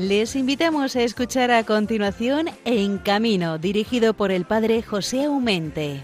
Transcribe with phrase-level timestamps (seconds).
[0.00, 6.02] Les invitamos a escuchar a continuación En Camino, dirigido por el padre José Aumente.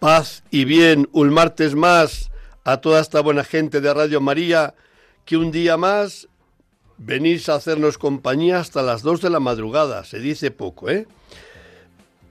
[0.00, 2.32] Paz y bien, un martes más
[2.64, 4.74] a toda esta buena gente de Radio María,
[5.24, 6.26] que un día más
[6.98, 11.06] venís a hacernos compañía hasta las dos de la madrugada, se dice poco, ¿eh?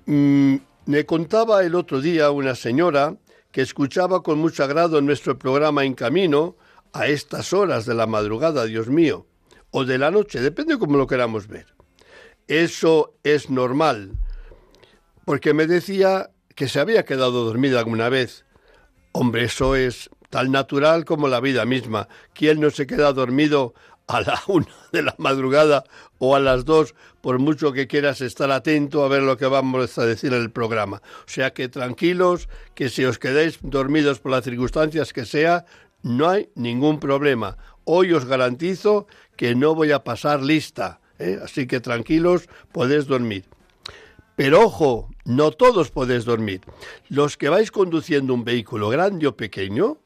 [0.06, 0.56] Mm,
[0.86, 3.16] me contaba el otro día una señora
[3.52, 6.56] que escuchaba con mucho agrado nuestro programa En Camino
[6.92, 9.26] a estas horas de la madrugada, Dios mío,
[9.72, 11.68] o de la noche, depende cómo lo queramos ver.
[12.48, 14.12] Eso es normal,
[15.26, 18.46] porque me decía que se había quedado dormida alguna vez.
[19.12, 22.08] Hombre, eso es tan natural como la vida misma.
[22.34, 23.74] ¿Quién no se queda dormido
[24.08, 25.84] a la una de la madrugada
[26.20, 29.98] o a las dos, por mucho que quieras estar atento a ver lo que vamos
[29.98, 31.02] a decir en el programa.
[31.26, 35.66] O sea que tranquilos, que si os quedáis dormidos por las circunstancias que sea,
[36.02, 37.58] no hay ningún problema.
[37.86, 41.40] Hoy os garantizo que no voy a pasar lista, ¿eh?
[41.44, 43.46] así que tranquilos, podéis dormir.
[44.36, 46.62] Pero ojo, no todos podéis dormir.
[47.08, 49.98] Los que vais conduciendo un vehículo grande o pequeño,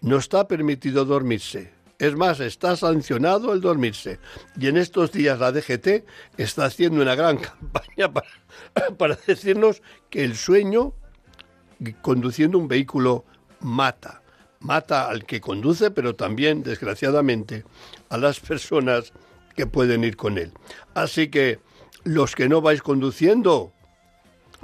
[0.00, 1.73] no está permitido dormirse.
[1.98, 4.18] Es más, está sancionado el dormirse.
[4.58, 6.04] Y en estos días la DGT
[6.36, 8.12] está haciendo una gran campaña
[8.98, 10.94] para, decirnos que el sueño
[12.02, 13.24] conduciendo un vehículo
[13.60, 14.22] mata.
[14.60, 17.64] Mata al que conduce, pero también, desgraciadamente,
[18.08, 19.12] a las personas
[19.54, 20.52] que pueden ir con él.
[20.94, 21.60] Así que
[22.02, 23.72] los que no vais conduciendo,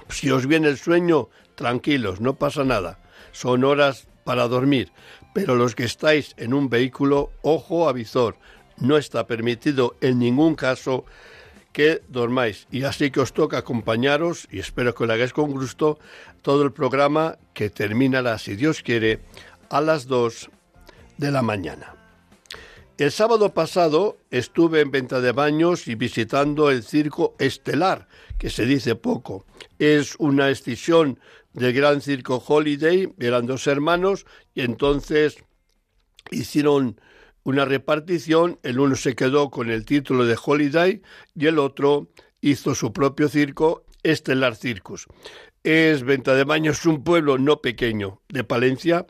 [0.09, 2.99] si os viene el sueño, tranquilos, no pasa nada.
[3.33, 4.93] Son horas para dormir.
[5.33, 8.37] Pero los que estáis en un vehículo, ojo avisor,
[8.79, 11.05] no está permitido en ningún caso
[11.73, 12.67] que dormáis.
[12.71, 15.99] Y así que os toca acompañaros, y espero que lo hagáis con gusto,
[16.43, 19.21] todo el programa que terminará, si Dios quiere,
[19.69, 20.51] a las 2
[21.19, 21.95] de la mañana.
[22.99, 28.67] El sábado pasado estuve en venta de baños y visitando el circo estelar, que se
[28.67, 29.47] dice poco.
[29.79, 31.19] Es una escisión
[31.53, 35.37] del gran circo Holiday, eran dos hermanos, y entonces
[36.31, 37.01] hicieron
[37.43, 41.03] una repartición, el uno se quedó con el título de Holiday
[41.35, 42.09] y el otro
[42.41, 45.07] hizo su propio circo, Estelar Circus.
[45.63, 49.07] Es Venta de Baños, un pueblo no pequeño de Palencia,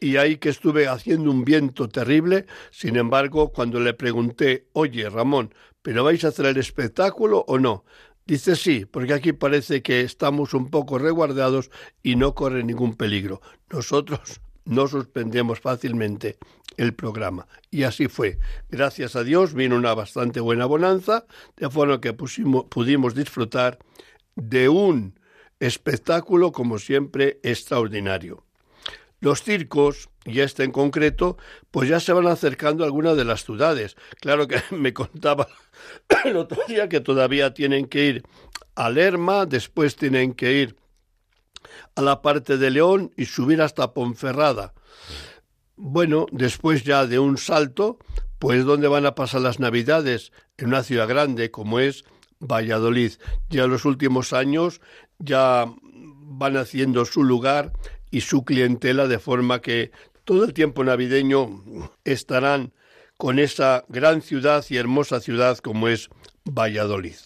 [0.00, 2.46] y ahí que estuve haciendo un viento terrible.
[2.70, 7.84] Sin embargo, cuando le pregunté, oye Ramón, ¿pero vais a hacer el espectáculo o no?
[8.28, 11.70] Dice sí, porque aquí parece que estamos un poco reguardados
[12.02, 13.40] y no corre ningún peligro.
[13.70, 16.36] Nosotros no suspendemos fácilmente
[16.76, 17.48] el programa.
[17.70, 18.38] Y así fue.
[18.68, 21.24] Gracias a Dios vino una bastante buena bonanza,
[21.56, 23.78] de forma que pudimos disfrutar
[24.36, 25.18] de un
[25.58, 28.44] espectáculo, como siempre, extraordinario.
[29.20, 31.38] Los circos, y este en concreto,
[31.70, 33.96] pues ya se van acercando a algunas de las ciudades.
[34.20, 35.48] Claro que me contaba
[36.24, 38.22] el otro día que todavía tienen que ir
[38.74, 40.76] a Lerma, después tienen que ir
[41.96, 44.74] a la parte de León y subir hasta Ponferrada.
[45.76, 47.98] Bueno, después ya de un salto,
[48.38, 50.32] pues ¿dónde van a pasar las Navidades?
[50.56, 52.04] En una ciudad grande como es
[52.40, 53.12] Valladolid.
[53.48, 54.80] Ya en los últimos años
[55.18, 57.72] ya van haciendo su lugar
[58.10, 59.90] y su clientela de forma que
[60.24, 62.72] todo el tiempo navideño estarán
[63.16, 66.08] con esa gran ciudad y hermosa ciudad como es
[66.44, 67.16] Valladolid.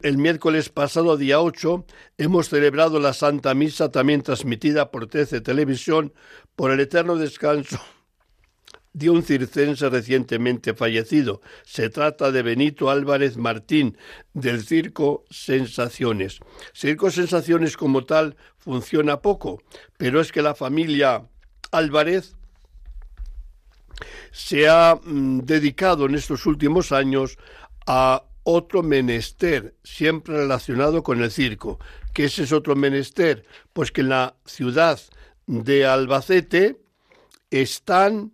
[0.00, 1.84] El miércoles pasado, día 8,
[2.18, 6.12] hemos celebrado la Santa Misa, también transmitida por TC Televisión,
[6.54, 7.80] por el eterno descanso
[8.98, 11.40] de un circense recientemente fallecido.
[11.64, 13.96] Se trata de Benito Álvarez Martín,
[14.34, 16.40] del Circo Sensaciones.
[16.74, 19.62] Circo Sensaciones como tal funciona poco,
[19.96, 21.28] pero es que la familia
[21.70, 22.34] Álvarez
[24.32, 27.38] se ha mm, dedicado en estos últimos años
[27.86, 31.78] a otro menester, siempre relacionado con el circo.
[32.14, 33.44] ¿Qué es ese otro menester?
[33.72, 34.98] Pues que en la ciudad
[35.46, 36.80] de Albacete
[37.50, 38.32] están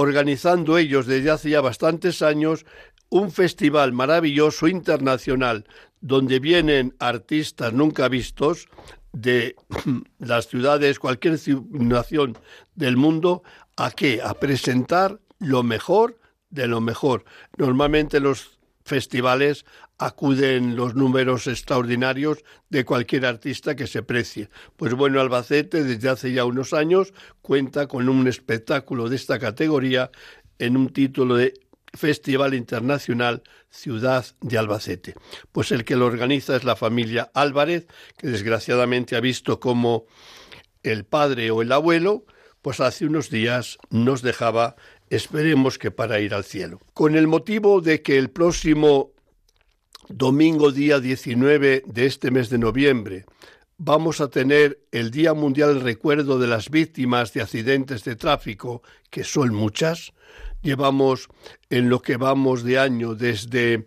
[0.00, 2.64] organizando ellos desde hace ya bastantes años
[3.10, 5.64] un festival maravilloso internacional
[6.00, 8.68] donde vienen artistas nunca vistos
[9.12, 9.56] de
[10.20, 11.36] las ciudades, cualquier
[11.70, 12.38] nación
[12.76, 13.42] del mundo,
[13.76, 14.20] ¿a qué?
[14.22, 17.24] A presentar lo mejor de lo mejor.
[17.56, 18.57] Normalmente los
[18.88, 19.64] festivales
[19.98, 22.38] acuden los números extraordinarios
[22.68, 24.48] de cualquier artista que se precie.
[24.76, 27.12] Pues bueno, Albacete desde hace ya unos años
[27.42, 30.10] cuenta con un espectáculo de esta categoría
[30.58, 31.54] en un título de
[31.94, 35.14] Festival Internacional Ciudad de Albacete.
[35.52, 37.86] Pues el que lo organiza es la familia Álvarez,
[38.16, 40.06] que desgraciadamente ha visto cómo
[40.82, 42.24] el padre o el abuelo,
[42.62, 44.76] pues hace unos días nos dejaba,
[45.10, 46.80] esperemos que para ir al cielo.
[46.94, 49.12] Con el motivo de que el próximo
[50.08, 53.24] domingo día 19 de este mes de noviembre
[53.76, 58.82] vamos a tener el Día Mundial del Recuerdo de las Víctimas de Accidentes de Tráfico,
[59.10, 60.12] que son muchas,
[60.62, 61.28] llevamos
[61.70, 63.86] en lo que vamos de año desde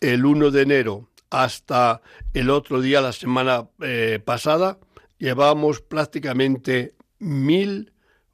[0.00, 2.02] el 1 de enero hasta
[2.34, 4.78] el otro día, la semana eh, pasada,
[5.16, 7.91] llevamos prácticamente mil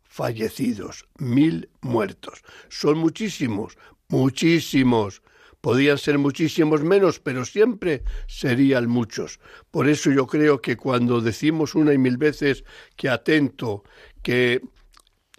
[0.08, 2.42] fallecidos, mil muertos.
[2.68, 3.78] Son muchísimos,
[4.08, 5.22] muchísimos.
[5.60, 9.38] Podían ser muchísimos menos, pero siempre serían muchos.
[9.70, 12.64] Por eso yo creo que cuando decimos una y mil veces
[12.96, 13.84] que atento,
[14.22, 14.62] que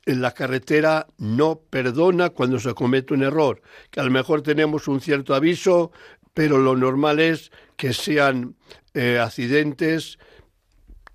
[0.06, 3.62] en la carretera no perdona cuando se comete un error,
[3.92, 5.92] que a lo mejor tenemos un cierto aviso,
[6.34, 8.56] pero lo normal es que sean
[8.94, 10.20] eh, accidentes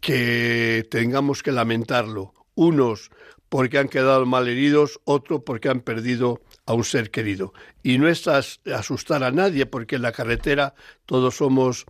[0.00, 2.34] que tengamos que lamentarlo.
[2.54, 3.10] Unos
[3.54, 7.54] porque han quedado mal heridos, otros porque han perdido a un ser querido.
[7.84, 10.74] Y no es asustar a nadie, porque en la carretera
[11.06, 11.86] todos somos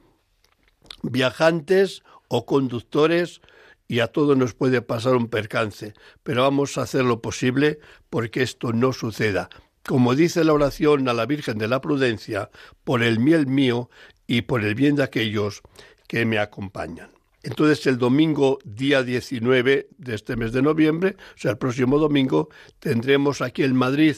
[1.02, 3.40] viajantes o conductores
[3.88, 7.78] y a todos nos puede pasar un percance, pero vamos a hacer lo posible
[8.10, 9.48] porque esto no suceda.
[9.86, 12.50] Como dice la oración a la Virgen de la Prudencia,
[12.84, 13.88] por el miel mío
[14.26, 15.62] y por el bien de aquellos
[16.08, 17.08] que me acompañan.
[17.44, 22.48] Entonces el domingo día 19 de este mes de noviembre, o sea, el próximo domingo,
[22.78, 24.16] tendremos aquí en Madrid,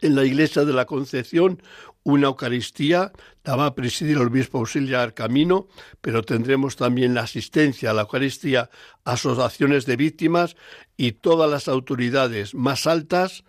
[0.00, 1.60] en la iglesia de la Concepción,
[2.04, 3.10] una Eucaristía,
[3.42, 5.66] la va a presidir el obispo auxiliar Camino,
[6.00, 8.70] pero tendremos también la asistencia a la Eucaristía,
[9.04, 10.54] asociaciones de víctimas
[10.96, 13.42] y todas las autoridades más altas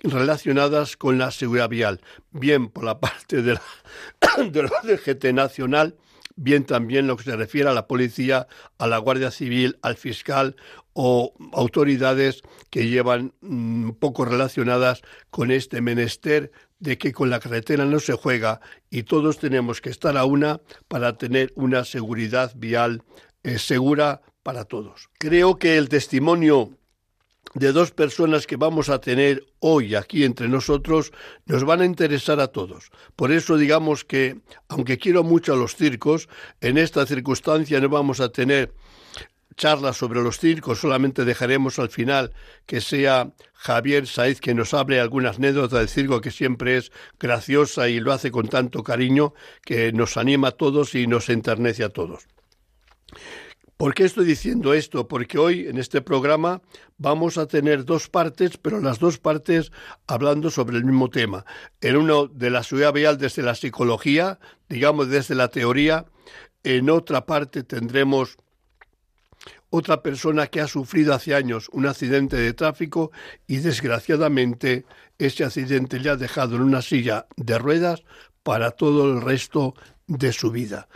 [0.00, 2.02] relacionadas con la seguridad vial,
[2.32, 3.62] bien por la parte de la,
[4.44, 5.96] de la DGT nacional,
[6.38, 8.46] bien también lo que se refiere a la policía,
[8.78, 10.56] a la Guardia Civil, al fiscal
[10.92, 17.84] o autoridades que llevan mm, poco relacionadas con este menester de que con la carretera
[17.84, 23.02] no se juega y todos tenemos que estar a una para tener una seguridad vial
[23.42, 25.08] eh, segura para todos.
[25.18, 26.77] Creo que el testimonio
[27.54, 31.12] de dos personas que vamos a tener hoy aquí entre nosotros
[31.46, 32.90] nos van a interesar a todos.
[33.16, 36.28] Por eso digamos que, aunque quiero mucho a los circos,
[36.60, 38.72] en esta circunstancia no vamos a tener
[39.56, 42.32] charlas sobre los circos, solamente dejaremos al final
[42.64, 47.88] que sea Javier Saiz que nos hable algunas anécdotas del circo que siempre es graciosa
[47.88, 51.88] y lo hace con tanto cariño que nos anima a todos y nos enternece a
[51.88, 52.28] todos.
[53.78, 55.06] ¿Por qué estoy diciendo esto?
[55.06, 56.62] Porque hoy en este programa
[56.96, 59.70] vamos a tener dos partes, pero las dos partes
[60.08, 61.44] hablando sobre el mismo tema.
[61.80, 66.06] En uno de la ciudad vial desde la psicología, digamos desde la teoría,
[66.64, 68.36] en otra parte tendremos
[69.70, 73.12] otra persona que ha sufrido hace años un accidente de tráfico
[73.46, 74.86] y desgraciadamente
[75.18, 78.02] ese accidente le ha dejado en una silla de ruedas
[78.42, 79.74] para todo el resto
[80.08, 80.88] de su vida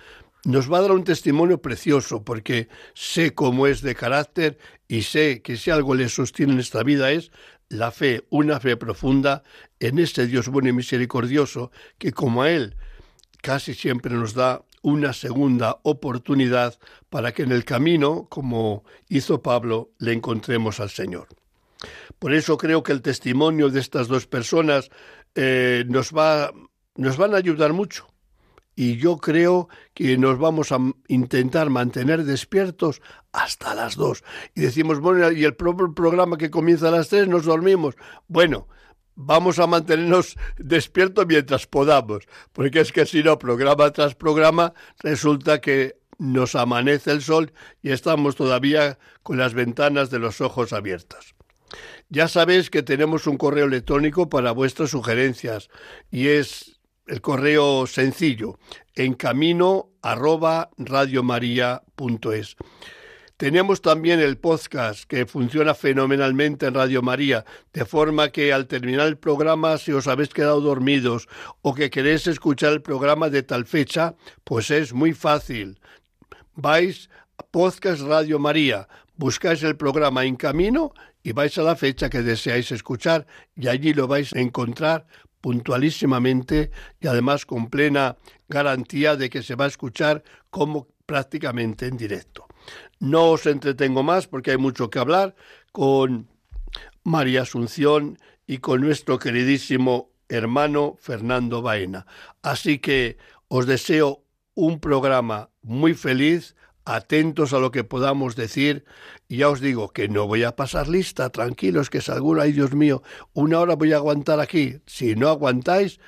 [0.45, 4.59] nos va a dar un testimonio precioso porque sé cómo es de carácter
[4.89, 7.31] y sé que si algo le sostiene en esta vida es
[7.69, 9.43] la fe, una fe profunda
[9.81, 12.77] en ese Dios bueno y misericordioso que como a Él
[13.41, 19.91] casi siempre nos da una segunda oportunidad para que en el camino, como hizo Pablo,
[19.99, 21.29] le encontremos al Señor.
[22.19, 24.91] Por eso creo que el testimonio de estas dos personas
[25.37, 26.53] eh, nos, va,
[26.97, 28.12] nos van a ayudar mucho
[28.75, 33.03] y yo creo que nos vamos a intentar mantener despiertos
[33.33, 34.25] hasta las dos.
[34.55, 37.97] Y decimos, bueno, y el propio programa que comienza a las tres nos dormimos.
[38.29, 38.69] Bueno,
[39.15, 45.61] vamos a mantenernos despiertos mientras podamos, porque es que si no, programa tras programa, resulta
[45.61, 47.53] que nos amanece el sol
[47.83, 51.35] y estamos todavía con las ventanas de los ojos abiertas.
[52.09, 55.69] Ya sabéis que tenemos un correo electrónico para vuestras sugerencias
[56.11, 56.82] y es
[57.13, 58.59] el correo sencillo,
[58.95, 60.71] en camino arroba.
[63.37, 69.09] Tenemos también el podcast que funciona fenomenalmente en Radio María, de forma que al terminar
[69.09, 71.29] el programa, si os habéis quedado dormidos
[71.61, 75.81] o que queréis escuchar el programa de tal fecha, pues es muy fácil.
[76.55, 82.09] Vais a Podcast Radio María, buscáis el programa en camino y vais a la fecha
[82.09, 85.07] que deseáis escuchar y allí lo vais a encontrar
[85.43, 86.71] puntualísimamente
[87.01, 88.17] y además con plena
[88.49, 92.47] garantía de que se va a escuchar como prácticamente en directo.
[93.01, 95.35] No os entretengo más porque hay mucho que hablar
[95.73, 96.29] con
[97.03, 102.07] María Asunción y con nuestro queridísimo hermano Fernando Baena.
[102.43, 103.19] Así que
[103.49, 108.85] os deseo un programa muy feliz, atentos a lo que podamos decir.
[109.29, 112.53] Y ya os digo que no voy a pasar lista, tranquilos, que es alguno, ay
[112.53, 114.81] Dios mío, una hora voy a aguantar aquí.
[114.87, 116.01] Si no aguantáis,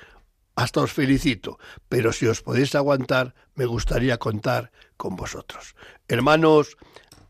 [0.55, 1.59] hasta os felicito.
[1.89, 5.75] Pero si os podéis aguantar, me gustaría contar con vosotros.
[6.07, 6.77] Hermanos,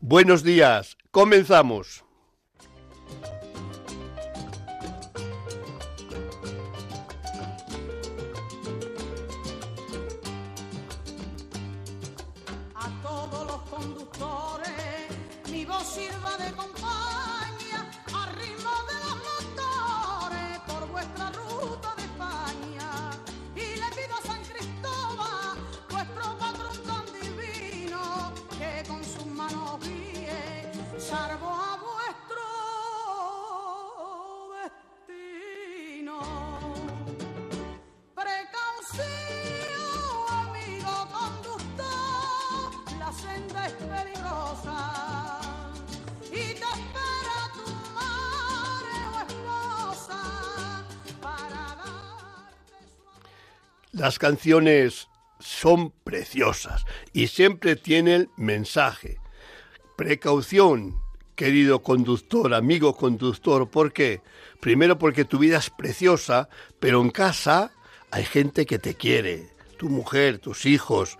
[0.00, 2.04] buenos días, comenzamos.
[53.96, 55.08] Las canciones
[55.40, 56.84] son preciosas
[57.14, 59.16] y siempre tienen mensaje.
[59.96, 61.00] Precaución,
[61.34, 64.20] querido conductor, amigo conductor, ¿por qué?
[64.60, 67.72] Primero porque tu vida es preciosa, pero en casa
[68.10, 69.48] hay gente que te quiere,
[69.78, 71.16] tu mujer, tus hijos,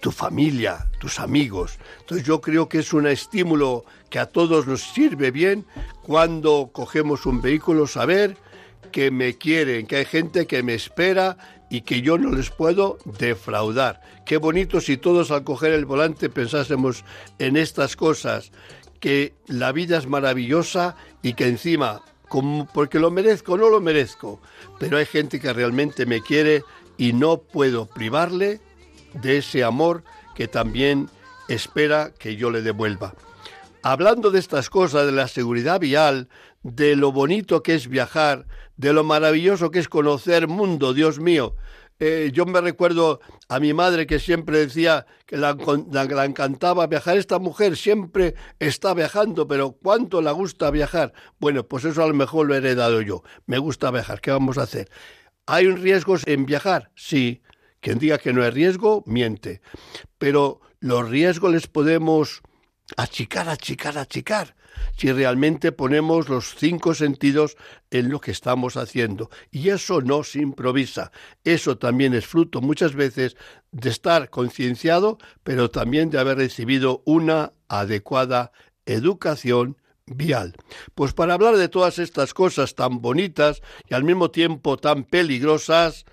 [0.00, 1.78] tu familia, tus amigos.
[2.00, 5.66] Entonces yo creo que es un estímulo que a todos nos sirve bien
[6.02, 8.36] cuando cogemos un vehículo, saber
[8.90, 11.36] que me quieren, que hay gente que me espera
[11.70, 14.00] y que yo no les puedo defraudar.
[14.24, 17.04] Qué bonito si todos al coger el volante pensásemos
[17.38, 18.52] en estas cosas,
[19.00, 24.40] que la vida es maravillosa y que encima, como porque lo merezco no lo merezco,
[24.78, 26.62] pero hay gente que realmente me quiere
[26.96, 28.60] y no puedo privarle
[29.14, 30.02] de ese amor
[30.34, 31.08] que también
[31.48, 33.14] espera que yo le devuelva.
[33.82, 36.28] Hablando de estas cosas, de la seguridad vial,
[36.62, 38.46] de lo bonito que es viajar,
[38.76, 41.54] de lo maravilloso que es conocer mundo, Dios mío.
[42.00, 45.56] Eh, yo me recuerdo a mi madre que siempre decía que la,
[45.90, 47.18] la, encantaba viajar.
[47.18, 51.12] Esta mujer siempre está viajando, pero ¿cuánto le gusta viajar?
[51.40, 53.24] Bueno, pues eso a lo mejor lo he heredado yo.
[53.46, 54.20] Me gusta viajar.
[54.20, 54.88] ¿Qué vamos a hacer?
[55.46, 56.92] ¿Hay riesgos en viajar?
[56.94, 57.42] Sí.
[57.80, 59.60] Quien diga que no hay riesgo, miente.
[60.18, 62.42] Pero los riesgos les podemos
[62.96, 64.54] achicar, achicar, achicar
[64.96, 67.56] si realmente ponemos los cinco sentidos
[67.90, 69.30] en lo que estamos haciendo.
[69.50, 71.12] Y eso no se improvisa.
[71.44, 73.36] Eso también es fruto muchas veces
[73.72, 78.52] de estar concienciado, pero también de haber recibido una adecuada
[78.86, 80.54] educación vial.
[80.94, 86.04] Pues para hablar de todas estas cosas tan bonitas y al mismo tiempo tan peligrosas,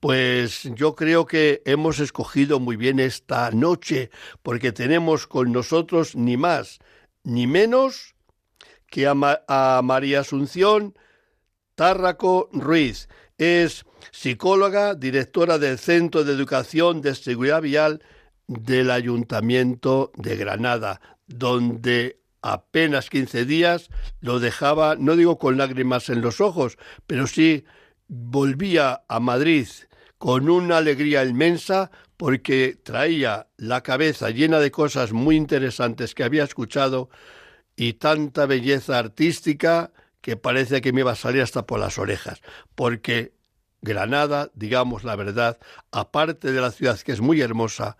[0.00, 4.10] pues yo creo que hemos escogido muy bien esta noche,
[4.42, 6.80] porque tenemos con nosotros ni más
[7.24, 8.14] ni menos
[8.86, 10.94] que a, María Asunción
[11.74, 13.08] Tárraco Ruiz.
[13.38, 18.02] Es psicóloga, directora del Centro de Educación de Seguridad Vial
[18.46, 23.88] del Ayuntamiento de Granada, donde apenas 15 días
[24.20, 26.76] lo dejaba, no digo con lágrimas en los ojos,
[27.06, 27.64] pero sí
[28.08, 29.68] volvía a Madrid
[30.18, 36.44] con una alegría inmensa porque traía la cabeza llena de cosas muy interesantes que había
[36.44, 37.10] escuchado
[37.76, 42.40] y tanta belleza artística que parece que me iba a salir hasta por las orejas,
[42.74, 43.32] porque
[43.80, 45.58] Granada, digamos la verdad,
[45.90, 47.96] aparte de la ciudad que es muy hermosa,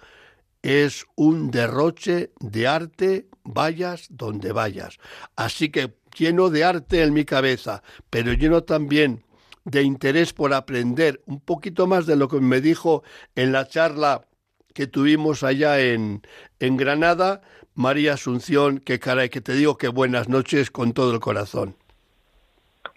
[0.62, 4.98] es un derroche de arte, vayas donde vayas.
[5.34, 9.24] Así que lleno de arte en mi cabeza, pero lleno también
[9.64, 13.02] de interés por aprender un poquito más de lo que me dijo
[13.34, 14.26] en la charla
[14.74, 16.22] que tuvimos allá en,
[16.58, 17.42] en Granada,
[17.74, 21.76] María Asunción, que caray, que te digo que buenas noches con todo el corazón.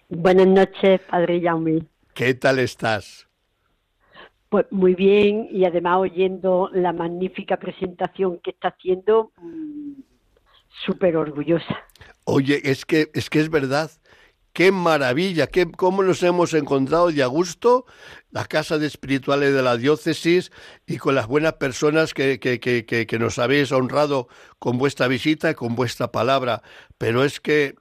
[0.08, 1.82] Buenas noches, Padre Jaume.
[2.14, 3.28] ¿Qué tal estás?
[4.48, 10.00] Pues muy bien y además oyendo la magnífica presentación que está haciendo, mm,
[10.84, 11.76] súper orgullosa.
[12.24, 13.90] Oye, es que es que es verdad
[14.56, 17.84] qué maravilla, qué, cómo nos hemos encontrado de a gusto,
[18.30, 20.50] la Casa de Espirituales de la Diócesis
[20.86, 25.50] y con las buenas personas que, que, que, que, nos habéis honrado con vuestra visita
[25.50, 26.62] y con vuestra palabra.
[26.96, 27.74] Pero es que,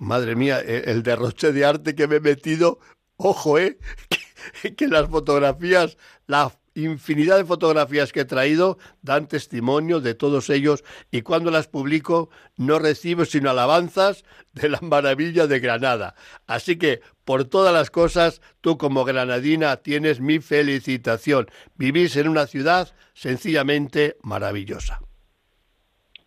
[0.00, 2.80] madre mía, e, el derroche de arte que me he metido,
[3.16, 3.78] ojo, ¿eh?
[4.76, 10.84] que, las fotografías, la infinidad de fotografías que he traído dan testimonio de todos ellos
[11.10, 16.14] y cuando las publico no recibo sino alabanzas de la maravilla de Granada.
[16.46, 21.48] Así que por todas las cosas, tú como granadina tienes mi felicitación.
[21.74, 25.00] Vivís en una ciudad sencillamente maravillosa.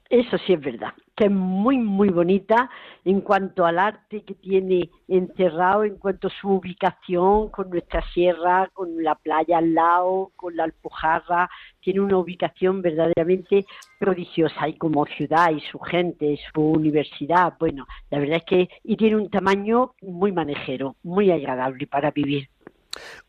[0.09, 2.67] Eso sí es verdad, que es muy, muy bonita
[3.05, 8.71] en cuanto al arte que tiene encerrado, en cuanto a su ubicación con nuestra sierra,
[8.73, 11.47] con la playa al lado, con la Alpujarra,
[11.79, 13.67] tiene una ubicación verdaderamente
[13.99, 18.97] prodigiosa y como ciudad y su gente, su universidad, bueno, la verdad es que y
[18.97, 22.49] tiene un tamaño muy manejero, muy agradable para vivir.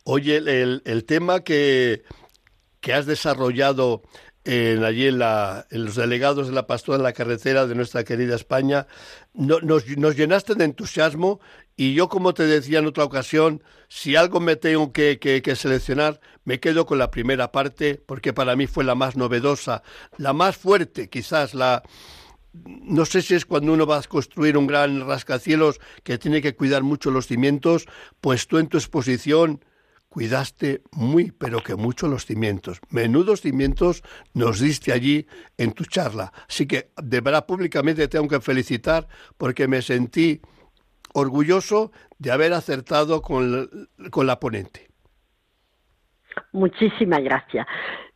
[0.04, 2.04] Oye, el, el tema que,
[2.80, 4.00] que has desarrollado
[4.44, 8.36] en, allí en, en, los delegados de la pastora de la carretera de nuestra querida
[8.36, 8.86] España,
[9.34, 11.40] nos, nos, llenaste de entusiasmo
[11.76, 15.56] y yo, como te decía en otra ocasión, si algo me tengo que, que, que,
[15.56, 19.82] seleccionar, me quedo con la primera parte, porque para mí fue la más novedosa,
[20.16, 21.82] la más fuerte, quizás la...
[22.52, 26.56] No sé si es cuando uno va a construir un gran rascacielos que tiene que
[26.56, 27.86] cuidar mucho los cimientos,
[28.20, 29.60] pues tú en tu exposición
[30.10, 32.80] cuidaste muy, pero que mucho los cimientos.
[32.90, 34.02] Menudos cimientos
[34.34, 35.26] nos diste allí
[35.56, 36.32] en tu charla.
[36.48, 39.06] Así que de verdad públicamente tengo que felicitar
[39.38, 40.40] porque me sentí
[41.14, 43.66] orgulloso de haber acertado con la,
[44.10, 44.88] con la ponente.
[46.52, 47.66] Muchísimas gracias.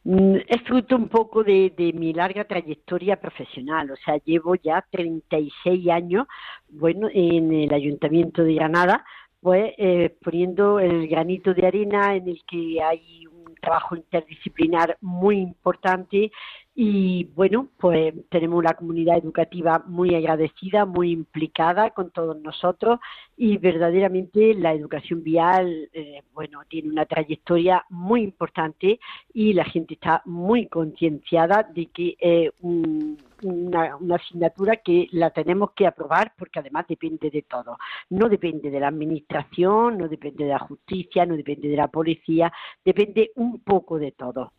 [0.03, 4.85] Mm, es fruto un poco de, de, mi larga trayectoria profesional, o sea, llevo ya
[4.91, 6.27] 36 años,
[6.69, 9.05] bueno, en el Ayuntamiento de Granada,
[9.45, 9.75] pues
[10.23, 16.33] poniendo el granito de arena en el que hay un trabajo interdisciplinar muy importante.
[16.75, 23.01] Y bueno, pues tenemos una comunidad educativa muy agradecida, muy implicada con todos nosotros.
[23.37, 28.99] Y verdaderamente la educación vial, eh, bueno, tiene una trayectoria muy importante
[29.35, 35.31] y la gente está muy concienciada de que es un, una, una, asignatura que la
[35.31, 37.79] tenemos que aprobar porque además depende de todo.
[38.11, 42.53] No depende de la administración, no depende de la justicia, no depende de la policía,
[42.85, 44.53] depende un poco de todo.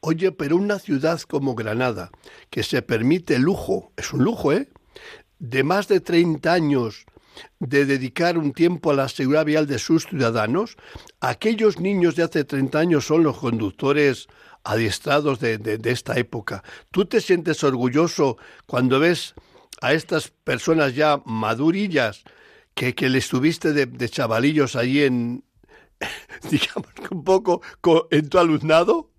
[0.00, 2.10] Oye, pero una ciudad como Granada,
[2.50, 4.68] que se permite lujo, es un lujo, ¿eh?
[5.38, 7.06] De más de 30 años
[7.58, 10.76] de dedicar un tiempo a la seguridad vial de sus ciudadanos,
[11.20, 14.28] aquellos niños de hace 30 años son los conductores
[14.64, 16.62] adiestrados de, de, esta época.
[16.90, 19.34] ¿Tú te sientes orgulloso cuando ves
[19.80, 22.22] a estas personas ya madurillas
[22.74, 25.44] que, que les tuviste de, de chavalillos allí en,
[26.50, 27.62] digamos, un poco
[28.10, 29.10] en tu alumnado?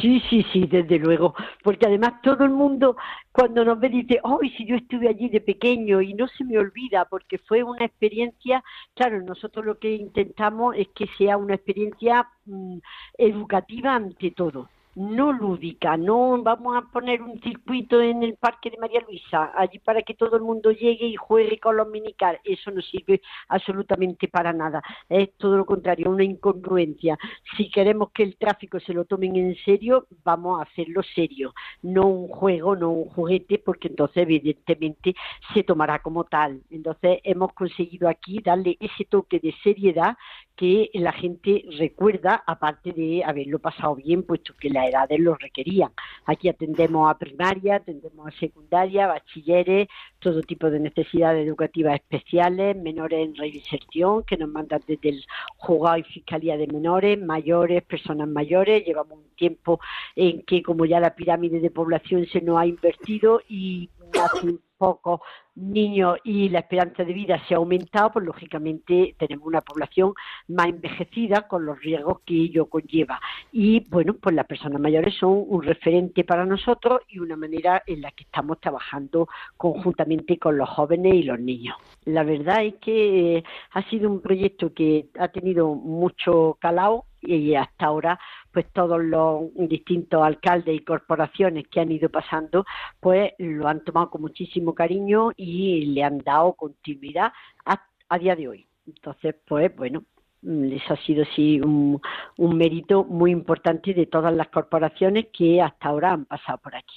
[0.00, 2.96] Sí, sí, sí, desde luego, porque además todo el mundo
[3.32, 6.00] cuando nos ve dice, ¡ay, si yo estuve allí de pequeño!
[6.00, 8.62] Y no se me olvida, porque fue una experiencia,
[8.94, 12.78] claro, nosotros lo que intentamos es que sea una experiencia mmm,
[13.18, 18.78] educativa ante todo no lúdica, no vamos a poner un circuito en el parque de
[18.78, 22.70] María Luisa, allí para que todo el mundo llegue y juegue con los minicar, eso
[22.70, 27.18] no sirve absolutamente para nada, es todo lo contrario, una incongruencia.
[27.56, 32.06] Si queremos que el tráfico se lo tomen en serio, vamos a hacerlo serio, no
[32.06, 35.14] un juego, no un juguete, porque entonces evidentemente
[35.54, 36.62] se tomará como tal.
[36.70, 40.16] Entonces hemos conseguido aquí darle ese toque de seriedad
[40.62, 45.90] que la gente recuerda, aparte de haberlo pasado bien, puesto que las edades lo requerían.
[46.24, 49.88] Aquí atendemos a primaria, atendemos a secundaria, bachilleres,
[50.20, 55.24] todo tipo de necesidades educativas especiales, menores en reinserción, que nos mandan desde el
[55.56, 58.86] juzgado y fiscalía de menores, mayores, personas mayores.
[58.86, 59.80] Llevamos un tiempo
[60.14, 64.46] en que, como ya la pirámide de población se nos ha invertido y hace
[64.82, 65.20] pocos
[65.54, 70.12] niños y la esperanza de vida se ha aumentado, pues lógicamente tenemos una población
[70.48, 73.20] más envejecida con los riesgos que ello conlleva.
[73.52, 78.00] Y bueno, pues las personas mayores son un referente para nosotros y una manera en
[78.00, 81.76] la que estamos trabajando conjuntamente con los jóvenes y los niños.
[82.04, 87.54] La verdad es que eh, ha sido un proyecto que ha tenido mucho calado y
[87.54, 88.18] hasta ahora
[88.52, 92.64] pues todos los distintos alcaldes y corporaciones que han ido pasando
[93.00, 97.32] pues lo han tomado con muchísimo cariño y le han dado continuidad
[97.64, 98.66] a, a día de hoy.
[98.86, 100.04] Entonces, pues bueno,
[100.42, 102.00] les ha sido sí un,
[102.36, 106.96] un, mérito muy importante de todas las corporaciones que hasta ahora han pasado por aquí.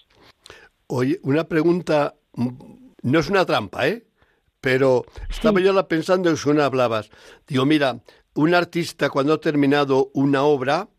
[0.88, 2.16] Oye, una pregunta,
[3.04, 4.06] no es una trampa, ¿eh?
[4.62, 5.66] Pero estaba sí.
[5.66, 7.12] yo pensando en una hablabas.
[7.48, 8.00] Digo, mira,
[8.34, 10.90] un artista cuando ha terminado una obra,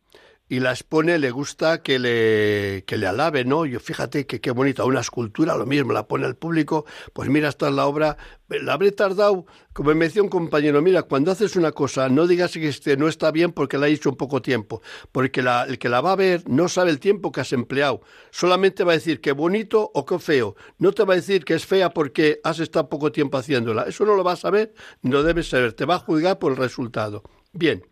[0.48, 3.66] y la expone, le gusta que le, que le alabe, ¿no?
[3.66, 7.48] Yo fíjate que qué bonita, una escultura, lo mismo, la pone al público, pues mira,
[7.48, 8.16] esta es la obra,
[8.48, 12.52] la habré tardado, como me decía un compañero, mira, cuando haces una cosa, no digas
[12.52, 15.78] que este no está bien porque la has hecho un poco tiempo, porque la, el
[15.78, 18.96] que la va a ver no sabe el tiempo que has empleado, solamente va a
[18.96, 22.40] decir qué bonito o qué feo, no te va a decir que es fea porque
[22.44, 25.86] has estado poco tiempo haciéndola, eso no lo vas a ver, no debes saber, te
[25.86, 27.24] va a juzgar por el resultado.
[27.52, 27.82] Bien,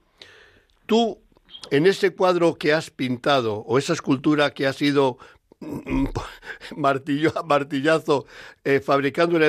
[0.86, 1.23] tú
[1.70, 5.18] en ese cuadro que has pintado o esa escultura que has ido
[5.60, 6.06] mm,
[6.76, 8.26] martillo, martillazo
[8.64, 9.42] eh, fabricando en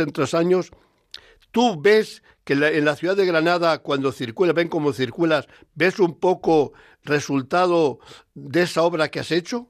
[0.00, 0.70] en tres años,
[1.50, 6.18] tú ves que en la ciudad de Granada, cuando circula, ven cómo circulas, ves un
[6.18, 6.72] poco
[7.04, 8.00] resultado
[8.34, 9.68] de esa obra que has hecho?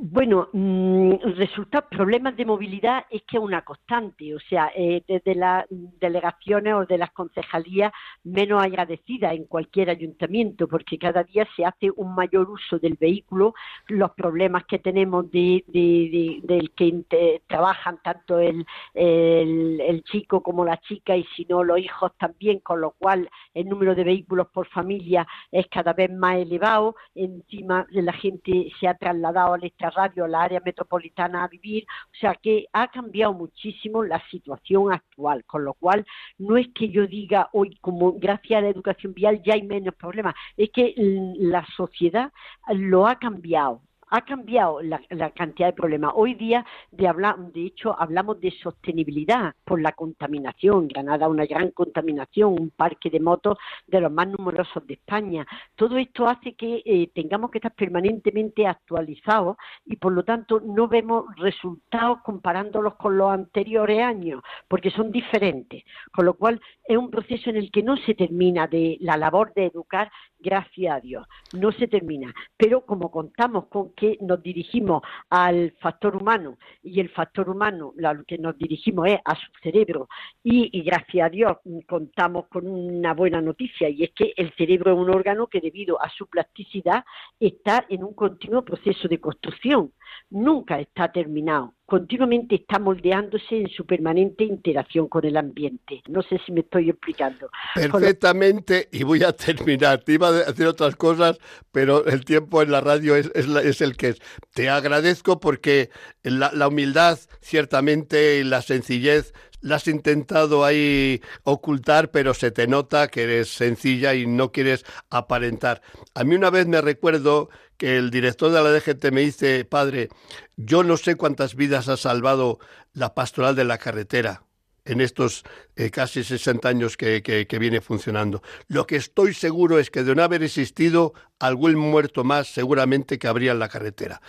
[0.00, 5.34] Bueno, mmm, resulta problemas de movilidad es que es una constante, o sea, eh, desde
[5.34, 7.90] las delegaciones o de las concejalías
[8.22, 13.54] menos agradecidas en cualquier ayuntamiento, porque cada día se hace un mayor uso del vehículo,
[13.88, 20.64] los problemas que tenemos de, de, del que trabajan tanto el, el, el, chico como
[20.64, 24.46] la chica y si no los hijos también, con lo cual el número de vehículos
[24.52, 29.87] por familia es cada vez más elevado, encima la gente se ha trasladado al extranjero
[29.90, 35.44] radio, la área metropolitana a vivir, o sea que ha cambiado muchísimo la situación actual,
[35.44, 36.04] con lo cual
[36.38, 39.94] no es que yo diga hoy como gracias a la educación vial ya hay menos
[39.94, 42.32] problemas, es que la sociedad
[42.68, 46.12] lo ha cambiado, ha cambiado la, cantidad de problemas.
[46.14, 47.12] Hoy día, de,
[47.52, 50.88] de hecho, hablamos de sostenibilidad por la contaminación.
[50.88, 55.46] Granada, una gran contaminación, un parque de motos de los más numerosos de España.
[55.74, 60.88] Todo esto hace que eh, tengamos que estar permanentemente actualizados y, por lo tanto, no
[60.88, 65.84] vemos resultados comparándolos con los anteriores años, porque son diferentes.
[66.12, 69.52] Con lo cual, es un proceso en el que no se termina de la labor
[69.54, 72.32] de educar, gracias a Dios, no se termina.
[72.56, 78.24] Pero como contamos con que nos dirigimos al factor humano y el factor humano lo
[78.24, 80.08] que nos dirigimos es a su cerebro
[80.42, 84.98] y, gracias a Dios contamos con una buena noticia y es que el cerebro es
[84.98, 87.04] un órgano que debido a su plasticidad
[87.38, 89.92] está en un continuo proceso de construcción,
[90.30, 96.02] nunca está terminado continuamente está moldeándose en su permanente interacción con el ambiente.
[96.06, 97.48] No sé si me estoy explicando.
[97.74, 100.02] Perfectamente, y voy a terminar.
[100.04, 101.38] Te iba a decir otras cosas,
[101.72, 104.18] pero el tiempo en la radio es, es, el que es.
[104.52, 105.88] Te agradezco porque
[106.22, 112.66] la, la humildad, ciertamente, y la sencillez la has intentado ahí ocultar, pero se te
[112.66, 115.80] nota que eres sencilla y no quieres aparentar.
[116.14, 120.08] A mí una vez me recuerdo que el director de la DGT me dice, padre,
[120.56, 122.58] yo no sé cuántas vidas ha salvado
[122.92, 124.42] la pastoral de la carretera
[124.84, 125.44] en estos
[125.76, 128.42] eh, casi 60 años que, que, viene funcionando.
[128.68, 133.28] Lo que estoy seguro es que de no haber existido algún muerto más seguramente que
[133.28, 134.20] habría en la carretera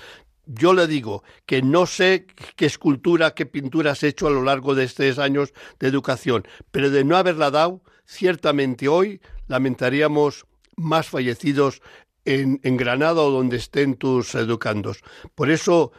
[0.51, 4.73] yo le digo que no sé qué escultura, qué pintura has hecho a lo largo
[4.73, 11.81] de estos años de educación, pero de no haberla dado, ciertamente hoy lamentaríamos más fallecidos
[12.25, 15.01] en, Granada o donde estén tus educandos.
[15.35, 15.91] Por eso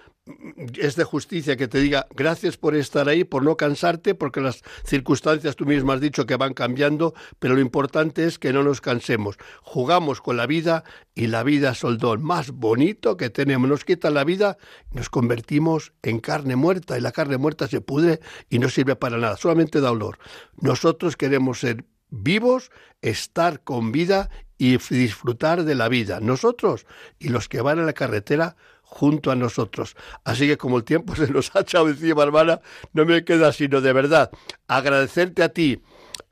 [0.79, 4.63] es de justicia que te diga gracias por estar ahí, por no cansarte, porque las
[4.85, 8.81] circunstancias tú mismo has dicho que van cambiando, pero lo importante es que no nos
[8.81, 9.37] cansemos.
[9.63, 13.69] Jugamos con la vida y la vida es el don más bonito que tenemos.
[13.69, 14.57] Nos quita la vida
[14.93, 19.19] nos convertimos en carne muerta y la carne muerta se pudre y no sirve para
[19.19, 20.19] nada, solamente da olor.
[20.61, 22.71] Nosotros queremos ser vivos,
[23.03, 26.21] estar con vida y disfrutar de la vida.
[26.21, 26.87] Nosotros
[27.19, 29.97] y los que van a la carretera junto a nosotros.
[30.25, 32.61] Así que como el tiempo se nos ha echado encima, hermana,
[32.93, 34.31] no me queda sino de verdad
[34.69, 35.81] agradecerte a ti,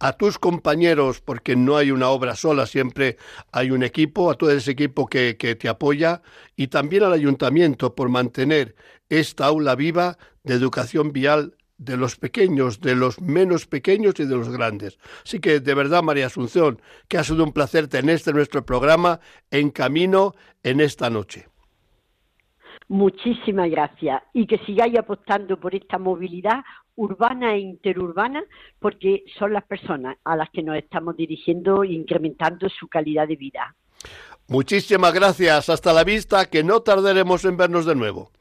[0.01, 3.17] a tus compañeros, porque no hay una obra sola, siempre
[3.53, 6.23] hay un equipo, a todo ese equipo que, que te apoya,
[6.57, 8.77] y también al ayuntamiento por mantener
[9.09, 14.37] esta aula viva de educación vial de los pequeños, de los menos pequeños y de
[14.37, 14.99] los grandes.
[15.25, 19.21] Así que de verdad, María Asunción, que ha sido un placer tener este nuestro programa
[19.51, 21.47] en camino en esta noche.
[22.89, 26.65] Muchísimas gracias y que sigáis apostando por esta movilidad
[26.97, 28.43] urbana e interurbana
[28.79, 33.37] porque son las personas a las que nos estamos dirigiendo e incrementando su calidad de
[33.37, 33.75] vida.
[34.49, 35.69] Muchísimas gracias.
[35.69, 38.33] Hasta la vista, que no tardaremos en vernos de nuevo.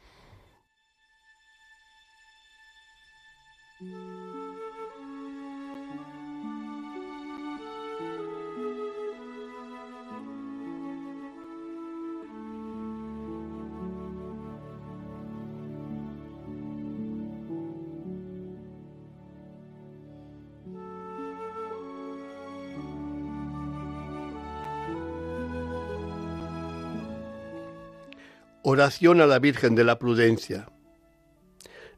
[28.63, 30.67] Oración a la Virgen de la Prudencia.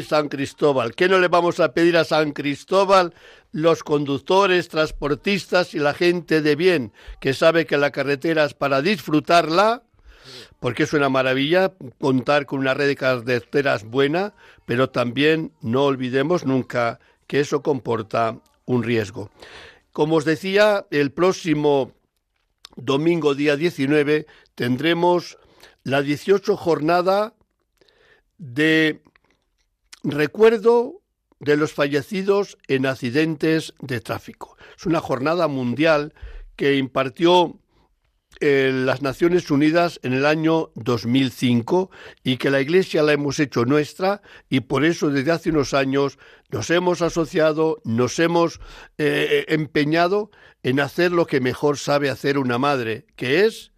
[0.00, 3.12] San Cristóbal, ¿qué no le vamos a pedir a San Cristóbal
[3.52, 8.80] los conductores, transportistas y la gente de bien que sabe que la carretera es para
[8.80, 9.82] disfrutarla?
[10.60, 14.32] Porque es una maravilla contar con una red de carreteras buena,
[14.64, 19.30] pero también no olvidemos nunca que eso comporta un riesgo.
[19.92, 21.92] Como os decía, el próximo
[22.76, 25.36] domingo día 19 tendremos
[25.84, 27.34] la 18 jornada
[28.38, 29.02] de
[30.04, 31.02] Recuerdo
[31.38, 34.56] de los fallecidos en accidentes de tráfico.
[34.76, 36.14] Es una jornada mundial
[36.56, 37.58] que impartió
[38.40, 41.90] eh, las Naciones Unidas en el año 2005
[42.24, 46.18] y que la Iglesia la hemos hecho nuestra y por eso desde hace unos años
[46.50, 48.60] nos hemos asociado, nos hemos
[48.98, 50.30] eh, empeñado
[50.62, 53.72] en hacer lo que mejor sabe hacer una madre, que es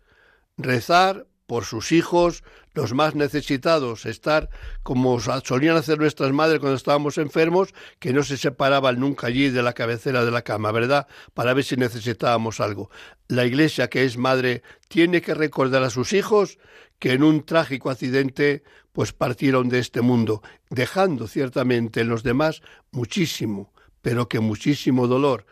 [0.57, 4.49] rezar por sus hijos, los más necesitados, estar
[4.83, 9.63] como solían hacer nuestras madres cuando estábamos enfermos, que no se separaban nunca allí de
[9.63, 11.07] la cabecera de la cama, ¿verdad?
[11.35, 12.91] Para ver si necesitábamos algo.
[13.29, 16.59] La Iglesia, que es madre, tiene que recordar a sus hijos
[16.99, 22.63] que en un trágico accidente pues partieron de este mundo, dejando ciertamente en los demás
[22.93, 25.47] muchísimo, pero que muchísimo dolor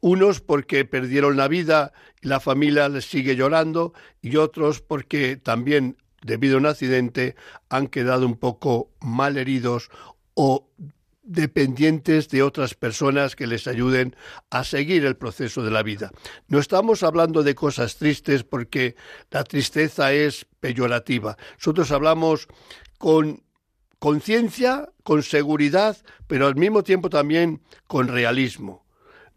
[0.00, 5.96] unos porque perdieron la vida y la familia les sigue llorando y otros porque también
[6.22, 7.36] debido a un accidente,
[7.68, 9.90] han quedado un poco mal heridos
[10.34, 10.68] o
[11.22, 14.16] dependientes de otras personas que les ayuden
[14.50, 16.10] a seguir el proceso de la vida.
[16.48, 18.96] No estamos hablando de cosas tristes porque
[19.30, 21.36] la tristeza es peyorativa.
[21.58, 22.48] Nosotros hablamos
[22.96, 23.42] con
[23.98, 28.87] conciencia, con seguridad, pero al mismo tiempo también con realismo.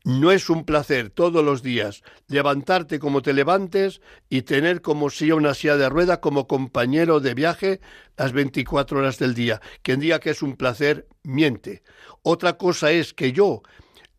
[0.03, 5.31] No es un placer todos los días levantarte como te levantes y tener como si
[5.31, 7.81] una silla de rueda como compañero de viaje
[8.17, 9.61] las 24 horas del día.
[9.83, 11.83] Quien diga que es un placer, miente.
[12.23, 13.61] Otra cosa es que yo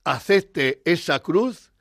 [0.04, 1.72] acepte esa cruz,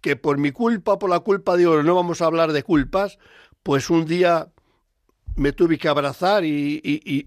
[0.00, 3.18] que por mi culpa, por la culpa de oro, no vamos a hablar de culpas,
[3.62, 4.52] pues un día
[5.36, 6.80] me tuve que abrazar y,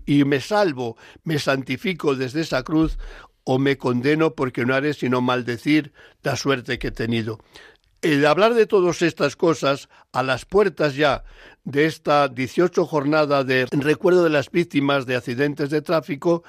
[0.05, 2.97] y, me salvo, me santifico desde esa cruz
[3.49, 7.39] o me condeno porque no haré sino maldecir la suerte que he tenido.
[8.01, 11.23] El hablar de todas estas cosas a las puertas ya
[11.63, 16.43] de esta 18 jornada de recuerdo de las víctimas de accidentes de tráfico,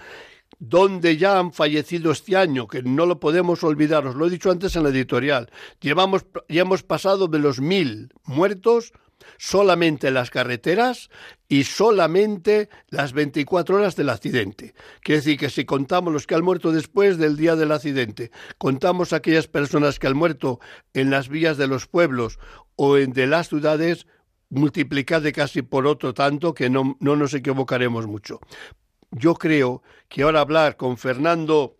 [0.58, 4.50] donde ya han fallecido este año, que no lo podemos olvidar, os lo he dicho
[4.50, 8.92] antes en la editorial, llevamos, ya hemos pasado de los mil muertos
[9.36, 11.10] solamente las carreteras
[11.48, 14.74] y solamente las 24 horas del accidente.
[15.02, 19.12] Quiere decir que si contamos los que han muerto después del día del accidente, contamos
[19.12, 20.60] aquellas personas que han muerto
[20.94, 22.38] en las vías de los pueblos
[22.76, 24.06] o en de las ciudades,
[24.50, 28.40] multiplicad casi por otro tanto que no, no nos equivocaremos mucho.
[29.10, 31.78] Yo creo que ahora hablar con Fernando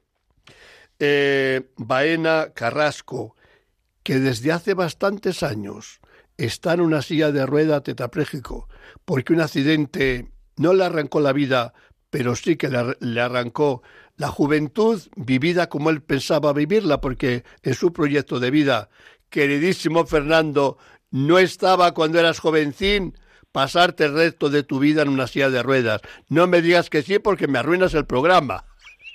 [0.99, 3.37] eh, Baena Carrasco,
[4.03, 6.01] que desde hace bastantes años
[6.39, 8.69] está en una silla de rueda tetrapléjico
[9.05, 11.75] porque un accidente no le arrancó la vida,
[12.11, 13.83] pero sí que le, arrancó
[14.17, 18.89] la juventud vivida como él pensaba vivirla, porque en su proyecto de vida,
[19.31, 20.79] queridísimo Fernando,
[21.11, 23.17] no estaba cuando eras jovencín
[23.53, 26.01] pasarte el resto de tu vida en una silla de ruedas.
[26.29, 28.65] No me digas que sí porque me arruinas el programa.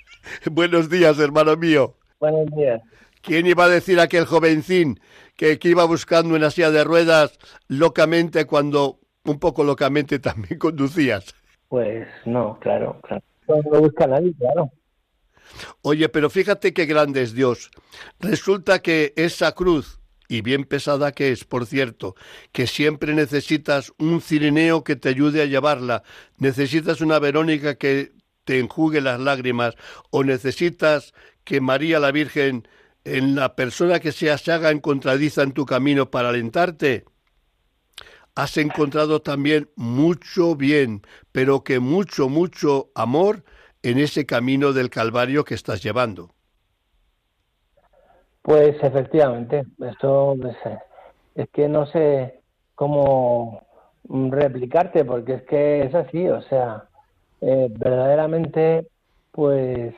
[0.50, 1.96] Buenos días, hermano mío.
[2.20, 2.80] Buenos días.
[3.20, 5.00] ¿Quién iba a decir a aquel jovencín
[5.36, 11.34] que, que iba buscando una silla de ruedas locamente cuando un poco locamente también conducías?
[11.68, 13.22] Pues no, claro, claro.
[13.48, 14.70] No, no busca nadie, claro.
[15.82, 17.70] Oye, pero fíjate qué grande es Dios.
[18.20, 22.14] Resulta que esa cruz, y bien pesada que es, por cierto,
[22.52, 26.02] que siempre necesitas un cirineo que te ayude a llevarla,
[26.38, 28.12] necesitas una Verónica que
[28.44, 29.74] te enjugue las lágrimas,
[30.10, 31.12] o necesitas
[31.44, 32.66] que María la Virgen,
[33.04, 37.04] en la persona que se haga encontradiza en tu camino para alentarte
[38.34, 43.44] has encontrado también mucho bien, pero que mucho, mucho amor
[43.82, 46.30] en ese camino del Calvario que estás llevando.
[48.42, 50.36] Pues efectivamente, esto
[51.34, 52.40] es que no sé
[52.74, 53.62] cómo
[54.08, 56.88] replicarte, porque es que es así, o sea,
[57.40, 58.86] eh, verdaderamente,
[59.30, 59.94] pues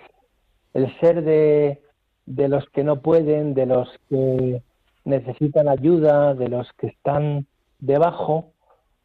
[0.74, 1.82] el ser de,
[2.26, 4.62] de los que no pueden, de los que
[5.04, 7.46] necesitan ayuda, de los que están
[7.78, 8.52] debajo,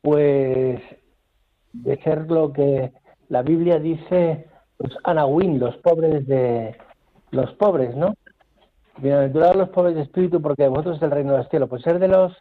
[0.02, 0.82] pues
[1.74, 2.92] de ser lo que
[3.30, 4.48] la Biblia dice,
[4.80, 6.76] los anahuín, los pobres de
[7.30, 8.16] los pobres, ¿no?
[8.98, 11.68] Bienaventurados los pobres de espíritu, porque vosotros es el reino del cielo.
[11.68, 12.34] Pues ser de los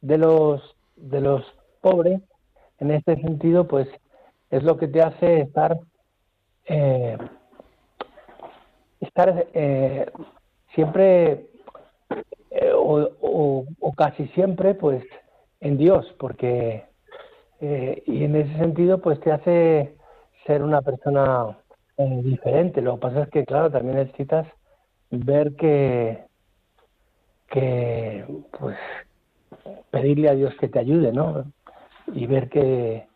[0.00, 1.42] de los de los
[1.80, 2.20] pobres,
[2.78, 3.88] en este sentido, pues
[4.50, 5.78] es lo que te hace estar
[6.66, 7.16] eh,
[9.04, 10.06] estar eh,
[10.74, 11.46] siempre
[12.50, 15.04] eh, o, o, casi siempre, pues
[15.60, 16.84] en Dios, porque
[17.60, 19.96] eh, y en ese sentido pues te hace
[20.46, 21.58] ser una persona
[21.96, 22.80] eh, diferente.
[22.80, 24.46] Lo que pasa es que claro también necesitas
[25.10, 26.24] ver que
[27.48, 28.24] que
[28.58, 28.76] pues
[29.90, 31.44] pedirle a Dios que te ayude, ¿no?
[32.12, 33.06] Y ver que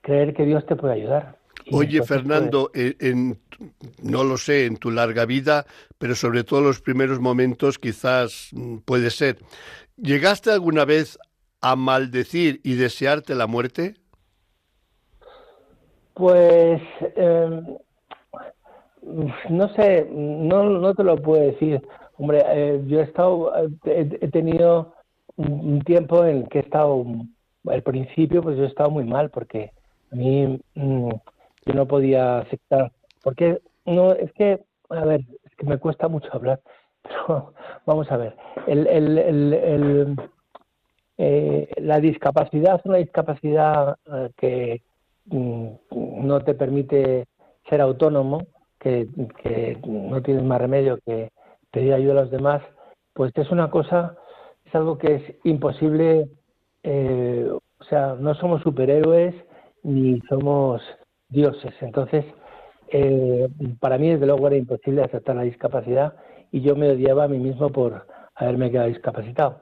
[0.00, 1.36] creer que Dios te puede ayudar.
[1.72, 3.38] Oye, Fernando, en,
[4.02, 5.66] no lo sé, en tu larga vida,
[5.98, 9.38] pero sobre todo en los primeros momentos quizás mm, puede ser.
[9.96, 11.18] ¿Llegaste alguna vez
[11.60, 13.94] a maldecir y desearte la muerte?
[16.14, 16.82] Pues
[17.16, 17.64] em,
[19.50, 21.80] no sé, no, no te lo puedo decir.
[22.18, 23.52] Hombre, eh, yo he estado,
[23.84, 24.94] he, tenido
[25.36, 27.04] un tiempo en el que he estado,
[27.66, 29.72] al principio, pues yo he estado muy mal porque
[30.12, 31.10] a mí mm,
[31.66, 32.92] yo no podía aceptar,
[33.22, 36.60] porque no, es que, a ver, es que me cuesta mucho hablar,
[37.02, 37.52] pero
[37.86, 40.16] vamos a ver, el, el, el
[41.22, 44.82] eh, la discapacidad es una discapacidad eh, que
[45.26, 45.68] mm,
[46.26, 47.26] no te permite
[47.68, 48.46] ser autónomo,
[48.78, 49.06] que,
[49.84, 51.30] no tienes más remedio que
[51.70, 52.62] pedir ayuda a los demás,
[53.12, 54.16] pues es una cosa,
[54.64, 56.30] es algo que es imposible,
[56.84, 59.34] eh, o sea, no somos superhéroes
[59.82, 60.80] ni somos
[61.30, 61.74] dioses.
[61.80, 62.24] Entonces,
[63.78, 66.14] para mí desde luego era imposible aceptar la discapacidad
[66.50, 69.60] y yo me odiaba a mí mismo por haberme quedado discapacitado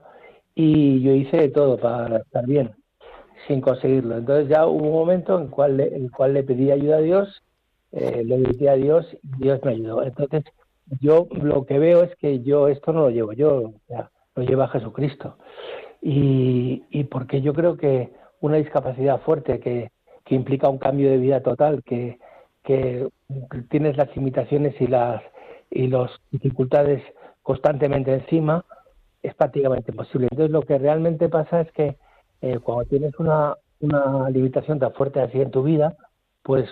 [0.55, 2.73] y yo hice de todo para estar bien,
[3.47, 4.17] sin conseguirlo.
[4.17, 7.43] Entonces ya hubo un momento en el cual, cual le pedí ayuda a Dios,
[7.93, 10.03] eh, le pedí a Dios Dios me ayudó.
[10.03, 10.45] Entonces
[11.01, 13.75] yo lo que veo es que yo esto no lo llevo yo,
[14.35, 15.37] lo lleva Jesucristo.
[16.01, 19.91] Y, y porque yo creo que una discapacidad fuerte que,
[20.29, 22.19] que implica un cambio de vida total, que,
[23.71, 25.23] tienes las limitaciones y las
[25.71, 25.91] y
[26.31, 27.03] dificultades
[27.43, 28.62] constantemente encima,
[29.23, 30.29] es prácticamente imposible.
[30.31, 31.97] Entonces lo que realmente pasa es que
[32.43, 35.97] eh, cuando tienes una, una limitación tan fuerte así en tu vida,
[36.43, 36.69] pues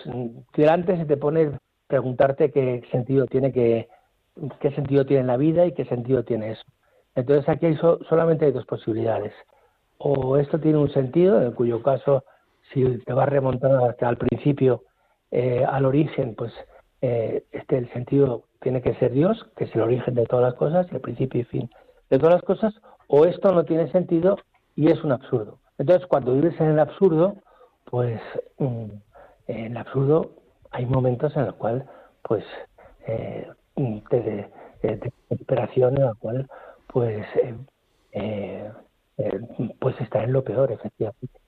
[0.55, 1.51] delante se te pone
[1.87, 3.87] preguntarte qué sentido tiene que
[4.59, 6.63] qué sentido tiene la vida y qué sentido tiene eso.
[7.15, 9.33] Entonces aquí hay solamente hay dos posibilidades.
[9.97, 12.23] O esto tiene un sentido, en cuyo caso,
[12.73, 14.83] si te vas remontando hasta el principio,
[15.31, 16.53] eh, al origen, pues
[17.01, 20.55] eh, este el sentido tiene que ser Dios, que es el origen de todas las
[20.55, 21.69] cosas, el principio y fin
[22.09, 22.73] de todas las cosas,
[23.07, 24.37] o esto no tiene sentido
[24.75, 25.59] y es un absurdo.
[25.77, 27.35] Entonces, cuando vives en el absurdo,
[27.85, 28.21] pues
[28.57, 28.85] mm,
[29.47, 30.31] en el absurdo
[30.71, 31.83] hay momentos en los cuales,
[32.23, 32.43] pues,
[33.07, 33.47] eh,
[34.09, 34.49] te, de,
[35.29, 36.47] desesperación en la cual,
[36.87, 37.25] pues,
[38.13, 38.71] eh,
[39.17, 39.41] eh,
[39.79, 41.39] pues está en lo peor, efectivamente.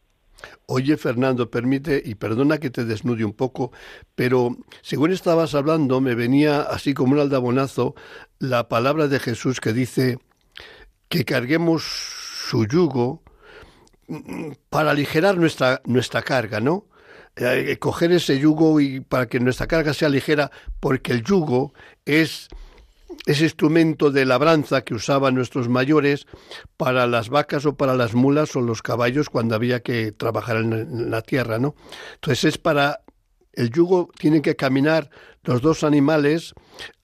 [0.65, 3.71] Oye, Fernando, permite, y perdona que te desnude un poco,
[4.15, 7.95] pero según estabas hablando, me venía así como un aldabonazo
[8.39, 10.19] la palabra de Jesús que dice,
[11.07, 11.83] que carguemos
[12.49, 13.23] su yugo
[14.07, 16.85] mm, para aligerar nuestra, nuestra carga, ¿no?
[17.39, 21.73] eh, coger ese yugo y para que nuestra carga sea ligera, porque el yugo
[22.05, 22.49] es
[23.25, 26.25] ese instrumento de labranza que usaban nuestros mayores
[26.77, 31.11] para las vacas o para las mulas o los caballos cuando había que trabajar en
[31.11, 31.75] la tierra, ¿no?
[32.15, 33.01] Entonces es para
[33.53, 35.09] el yugo tienen que caminar
[35.43, 36.53] los dos animales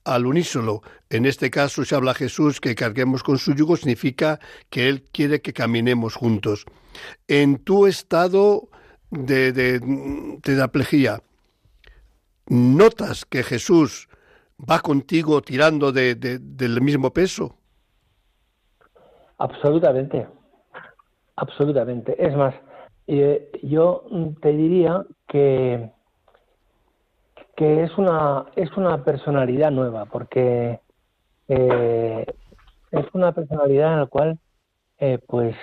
[0.04, 0.82] al unísono.
[1.10, 4.40] En este caso, si habla Jesús que carguemos con su yugo, significa
[4.70, 6.64] que Él quiere que caminemos juntos.
[7.28, 8.68] En tu estado
[9.10, 11.20] de, de, de
[12.48, 14.08] ¿notas que Jesús
[14.58, 17.56] va contigo tirando de, del mismo peso?
[19.38, 20.26] Absolutamente,
[21.36, 22.16] absolutamente.
[22.18, 22.54] Es más,
[23.06, 24.04] eh, yo
[24.40, 25.90] te diría que
[27.56, 30.78] que es una, es una personalidad nueva, porque
[31.48, 32.26] eh,
[32.90, 34.38] es una personalidad en la cual,
[34.98, 35.56] eh, pues,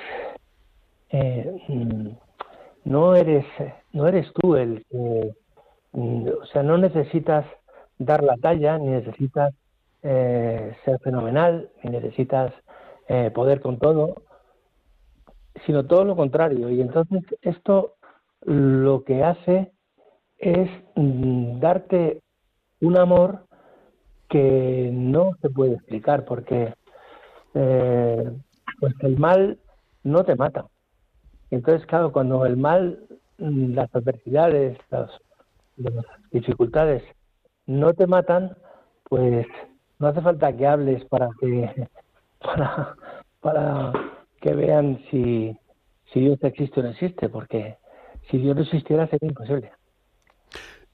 [1.12, 2.10] mm,
[2.86, 3.46] no eres,
[3.91, 4.84] no eres tú el
[5.91, 7.46] mm, o sea, no necesitas
[7.98, 9.54] dar la talla, ni necesitas
[10.02, 12.54] ser fenomenal, ni necesitas
[13.34, 14.16] poder con todo,
[15.66, 16.70] sino todo lo contrario.
[16.70, 17.96] Y entonces esto
[18.46, 19.72] lo que hace
[20.38, 22.22] es mm, darte
[22.82, 23.46] un amor
[24.30, 26.74] que no se puede explicar porque
[27.54, 28.32] eh,
[28.80, 29.60] pues el mal
[30.04, 30.66] no te mata.
[31.52, 33.06] Entonces, claro, cuando el mal,
[33.38, 35.12] mm, las adversidades, las,
[36.32, 37.04] dificultades
[37.66, 38.55] no te matan,
[39.03, 39.47] pues
[39.99, 41.89] no hace falta que hables para que
[42.39, 42.95] para,
[43.41, 43.93] para
[44.41, 45.57] que vean si,
[46.11, 47.78] si Dios existe o no existe, porque
[48.30, 49.72] si Dios no existiera sería imposible.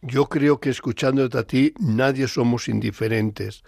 [0.01, 3.63] Yo creo que escuchándote a ti nadie somos indiferentes,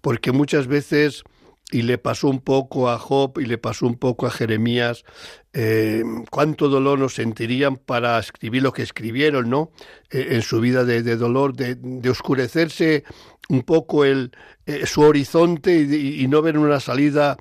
[0.00, 1.24] porque muchas veces,
[1.72, 5.04] y le pasó un poco a Job y le pasó un poco a Jeremías,
[5.52, 9.72] eh, cuánto dolor nos sentirían para escribir lo que escribieron, ¿no?
[10.10, 13.04] Eh, en su vida de, dolor, de, oscurecerse
[13.48, 14.32] un poco el,
[14.66, 17.36] eh, su horizonte y, y no ver una salida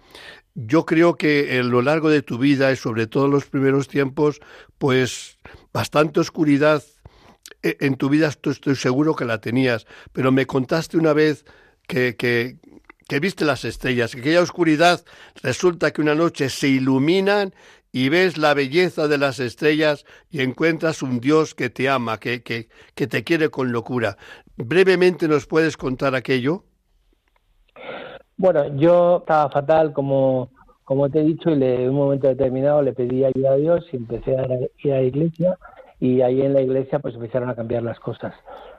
[0.53, 3.87] yo creo que a lo largo de tu vida y sobre todo en los primeros
[3.87, 4.41] tiempos,
[4.77, 5.37] pues
[5.71, 6.83] bastante oscuridad
[7.63, 11.45] e, en tu vida estoy seguro que la tenías, pero me contaste una vez
[11.87, 12.57] que,
[13.19, 15.01] viste las estrellas, que aquella oscuridad
[15.43, 17.53] resulta que una noche se iluminan
[17.91, 22.41] y ves la belleza de las estrellas y encuentras un Dios que te ama, que,
[22.41, 24.17] que, que te quiere con locura.
[24.55, 26.63] ¿Brevemente nos puedes contar aquello?
[28.37, 30.51] Bueno, yo estaba fatal, como,
[30.83, 33.97] como te he dicho, y en un momento determinado le pedí ayuda a Dios y
[33.97, 34.45] empecé a
[34.83, 35.57] ir a la iglesia
[35.99, 38.33] y ahí en la iglesia pues empezaron a cambiar las cosas.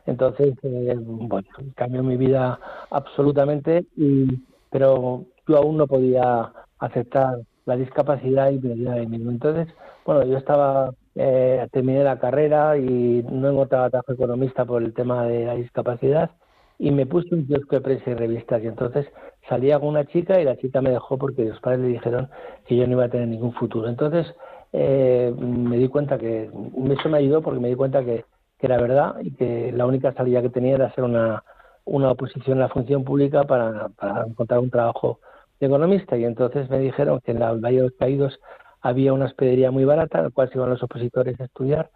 [0.06, 2.58] Entonces, eh, bueno, cambió mi vida
[2.90, 4.26] absolutamente, y,
[4.70, 9.30] pero yo aún no podía aceptar la discapacidad y me de mismo.
[9.30, 9.68] Entonces,
[10.04, 15.24] bueno, yo estaba, eh, terminé la carrera y no encontraba trabajo economista por el tema
[15.26, 16.30] de la discapacidad
[16.78, 19.06] y me puse un kiosco de prensa y revistas y entonces
[19.48, 22.28] salía con una chica y la chica me dejó porque los padres le dijeron
[22.66, 23.88] que yo no iba a tener ningún futuro.
[23.88, 24.26] Entonces,
[24.72, 28.24] eh, me di cuenta que eso me ayudó porque me di cuenta que,
[28.66, 31.42] era verdad y que la única salida que tenía era hacer una,
[31.84, 33.90] una oposición a la función pública para,
[34.26, 35.20] encontrar un trabajo
[35.60, 38.38] de economista y entonces me dijeron que en la Valle de los Caídos
[38.80, 41.90] había una hospedería muy barata en la cual se iban los opositores a estudiar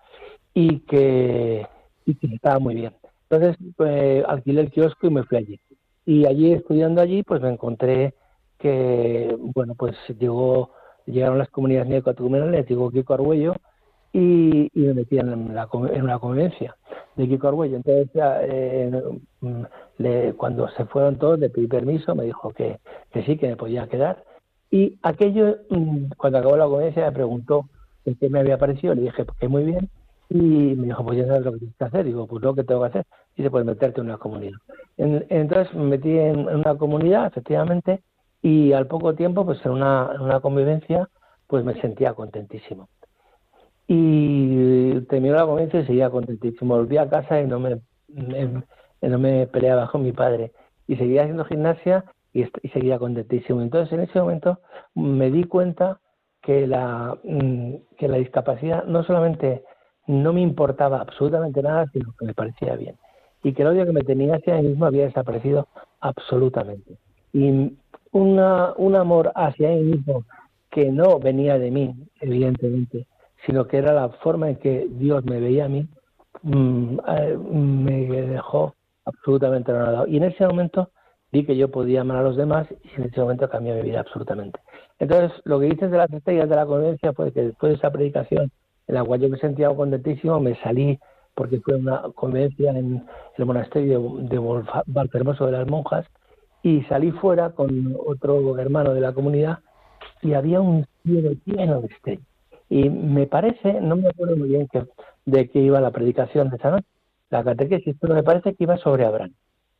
[0.54, 1.66] y que,
[2.04, 2.94] que estaba muy bien.
[3.28, 5.60] Entonces pues, alquilé el kiosco y me fui allí.
[6.04, 8.14] Y allí estudiando allí pues me encontré
[8.58, 10.70] que bueno pues llegó
[11.06, 13.54] llegaron las comunidades neocatecumenales, llegó Kiko Arguello
[14.16, 16.74] y, y me metían en, la, en una convivencia
[17.16, 17.76] de Kiko Arguello.
[17.76, 18.90] Entonces, eh,
[19.98, 22.78] le, cuando se fueron todos, le pedí permiso, me dijo que,
[23.12, 24.24] que sí, que me podía quedar.
[24.70, 27.68] Y aquello, mm, cuando acabó la convivencia, me preguntó
[28.18, 29.90] qué me había parecido, le dije pues, que muy bien,
[30.30, 32.04] y me dijo, pues ya sabes lo que tienes que hacer.
[32.06, 33.06] Digo, pues lo que tengo que hacer.
[33.34, 34.58] Y dice, pues meterte en una comunidad.
[34.96, 38.02] entonces me metí en, una comunidad, efectivamente,
[38.40, 41.06] y al poco tiempo, pues en una, una convivencia,
[41.46, 42.88] pues me sentía contentísimo.
[43.88, 46.76] Y terminó la convivencia y seguía contentísimo.
[46.76, 50.52] Volví a casa y no me, no me peleaba con mi padre.
[50.88, 53.62] Y seguía haciendo gimnasia y, seguía contentísimo.
[53.62, 54.58] Entonces, en ese momento
[54.94, 56.00] me di cuenta
[56.42, 59.62] que la, mm, que la discapacidad no solamente
[60.06, 62.96] no me importaba absolutamente nada, sino que me parecía bien.
[63.42, 65.68] Y que el odio que me tenía hacia mí mismo había desaparecido
[66.00, 66.98] absolutamente.
[67.32, 67.76] Y
[68.12, 70.24] una, un amor hacia él mismo
[70.70, 73.06] que no venía de mí, evidentemente,
[73.46, 75.88] sino que era la forma en que Dios me veía a mí,
[76.42, 78.74] mm, eh, me dejó
[79.04, 80.06] absolutamente anonadado.
[80.08, 80.90] Y en ese momento
[81.32, 84.00] vi que yo podía amar a los demás y en ese momento cambió mi vida
[84.00, 84.58] absolutamente.
[84.98, 87.90] Entonces, lo que dices de las estrellas de la convivencia fue que después de esa
[87.90, 88.50] predicación
[88.88, 90.98] en la cual yo me sentía contentísimo, me salí
[91.34, 94.38] porque fue una convivencia en el monasterio de,
[94.86, 96.06] de Hermoso de las Monjas,
[96.62, 99.58] y salí fuera con otro hermano de la comunidad
[100.22, 102.26] y había un cielo lleno de estrellas.
[102.68, 104.84] Y me parece, no me acuerdo muy bien que,
[105.24, 106.86] de qué iba la predicación de esa noche,
[107.30, 109.32] la catequesis, pero me parece que iba sobre Abraham,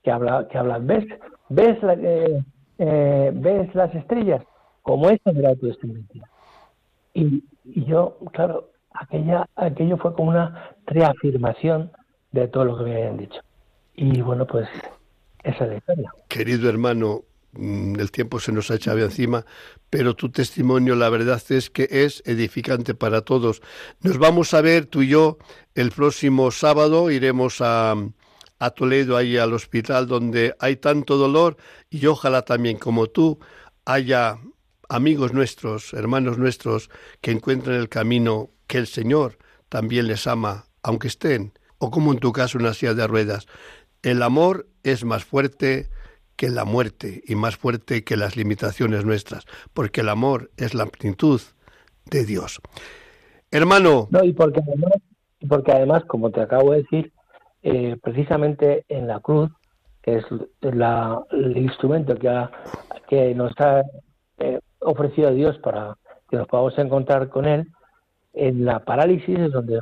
[0.02, 1.04] que habla, que habla ¿ves,
[1.48, 2.44] ves, la, eh,
[2.78, 4.42] eh, ves las estrellas?
[4.82, 6.28] Como esta será tu descendencia.
[7.14, 11.90] Y, y, yo, claro, aquella, aquello fue como una reafirmación
[12.32, 13.40] de todo lo que me habían dicho.
[13.94, 14.68] Y bueno, pues
[15.42, 16.12] esa es la historia.
[16.28, 17.22] Querido hermano,
[17.58, 19.44] el tiempo se nos ha echado encima,
[19.90, 23.62] pero tu testimonio, la verdad es que es edificante para todos.
[24.00, 25.38] Nos vamos a ver tú y yo
[25.74, 27.94] el próximo sábado, iremos a,
[28.58, 31.56] a Toledo, ahí al hospital donde hay tanto dolor
[31.90, 33.38] y ojalá también como tú
[33.84, 34.38] haya
[34.88, 36.90] amigos nuestros, hermanos nuestros,
[37.20, 39.38] que encuentren el camino que el Señor
[39.68, 43.46] también les ama, aunque estén, o como en tu caso, una silla de ruedas.
[44.02, 45.90] El amor es más fuerte
[46.36, 50.86] que la muerte y más fuerte que las limitaciones nuestras, porque el amor es la
[50.86, 51.40] plenitud
[52.10, 52.60] de Dios.
[53.50, 54.08] Hermano.
[54.10, 54.92] No, y porque además,
[55.48, 57.12] porque además como te acabo de decir,
[57.62, 59.50] eh, precisamente en la cruz,
[60.02, 60.24] que es
[60.60, 62.48] la, el instrumento que,
[63.08, 63.82] que nos ha
[64.38, 65.96] eh, ofrecido Dios para
[66.30, 67.68] que nos podamos encontrar con Él,
[68.32, 69.80] en la parálisis es donde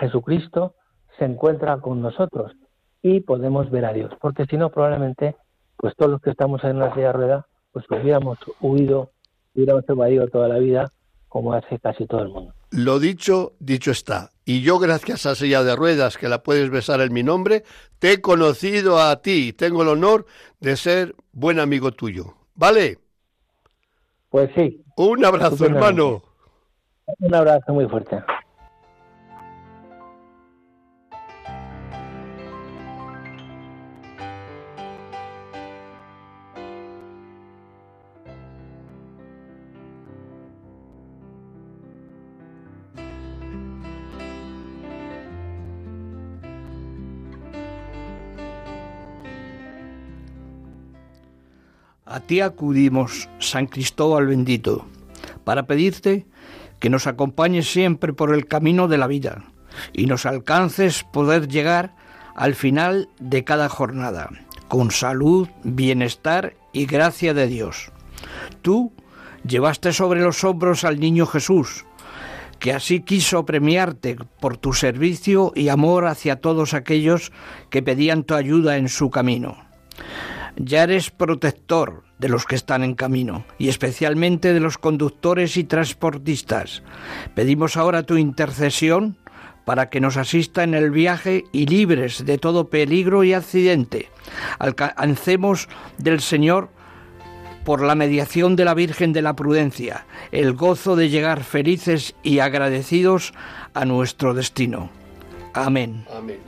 [0.00, 0.74] Jesucristo
[1.18, 2.52] se encuentra con nosotros
[3.02, 5.36] y podemos ver a Dios, porque si no probablemente
[5.76, 9.10] pues todos los que estamos en una silla de rueda, pues hubiéramos huido,
[9.54, 10.92] hubiéramos evadido toda la vida,
[11.28, 12.54] como hace casi todo el mundo.
[12.70, 14.30] Lo dicho, dicho está.
[14.44, 17.64] Y yo, gracias a silla de ruedas, que la puedes besar en mi nombre,
[17.98, 20.26] te he conocido a ti y tengo el honor
[20.60, 22.34] de ser buen amigo tuyo.
[22.54, 22.98] ¿Vale?
[24.28, 24.84] Pues sí.
[24.96, 26.22] Un abrazo, hermano.
[27.18, 28.22] Un abrazo muy fuerte.
[52.26, 54.86] Ti acudimos, San Cristóbal bendito,
[55.44, 56.26] para pedirte
[56.80, 59.44] que nos acompañes siempre por el camino de la vida
[59.92, 61.94] y nos alcances poder llegar
[62.34, 64.30] al final de cada jornada,
[64.68, 67.92] con salud, bienestar y gracia de Dios.
[68.62, 68.92] Tú
[69.46, 71.84] llevaste sobre los hombros al niño Jesús,
[72.58, 77.32] que así quiso premiarte por tu servicio y amor hacia todos aquellos
[77.70, 79.56] que pedían tu ayuda en su camino.
[80.56, 85.64] Ya eres protector de los que están en camino y especialmente de los conductores y
[85.64, 86.82] transportistas.
[87.34, 89.18] Pedimos ahora tu intercesión
[89.66, 94.08] para que nos asista en el viaje y libres de todo peligro y accidente.
[94.58, 95.68] Alcancemos
[95.98, 96.70] del Señor
[97.62, 102.38] por la mediación de la Virgen de la Prudencia, el gozo de llegar felices y
[102.38, 103.34] agradecidos
[103.74, 104.88] a nuestro destino.
[105.52, 106.06] Amén.
[106.10, 106.38] Amén.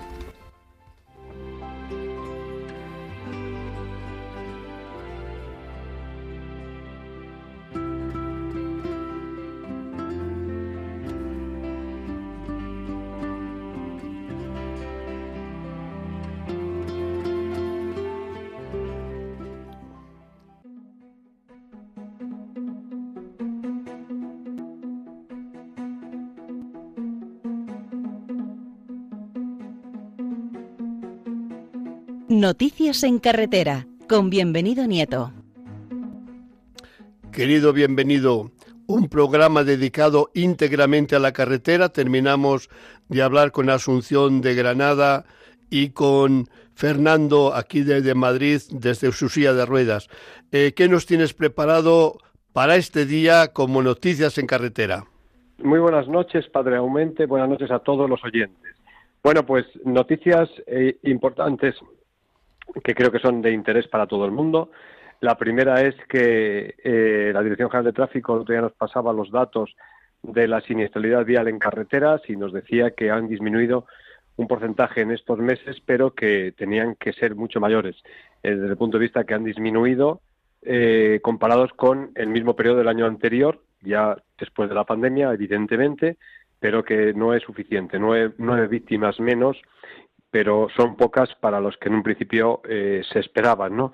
[32.47, 35.33] Noticias en carretera con bienvenido Nieto.
[37.33, 38.53] Querido bienvenido,
[38.87, 41.89] un programa dedicado íntegramente a la carretera.
[41.89, 42.71] Terminamos
[43.09, 45.25] de hablar con Asunción de Granada
[45.71, 46.45] y con
[46.77, 50.07] Fernando aquí desde Madrid, desde su silla de ruedas.
[50.53, 52.19] Eh, ¿Qué nos tienes preparado
[52.53, 55.03] para este día como noticias en carretera?
[55.59, 57.27] Muy buenas noches, Padre Aumente.
[57.27, 58.77] Buenas noches a todos los oyentes.
[59.25, 61.75] Bueno, pues noticias eh, importantes
[62.83, 64.71] que creo que son de interés para todo el mundo.
[65.21, 69.75] La primera es que eh, la Dirección General de Tráfico día nos pasaba los datos
[70.23, 73.87] de la siniestralidad vial en carreteras y nos decía que han disminuido
[74.37, 77.97] un porcentaje en estos meses, pero que tenían que ser mucho mayores,
[78.43, 80.21] eh, desde el punto de vista que han disminuido
[80.63, 86.19] eh, comparados con el mismo periodo del año anterior, ya después de la pandemia, evidentemente,
[86.61, 89.57] pero que no es suficiente, nueve, nueve víctimas menos
[90.31, 93.93] pero son pocas para los que en un principio eh, se esperaban, ¿no?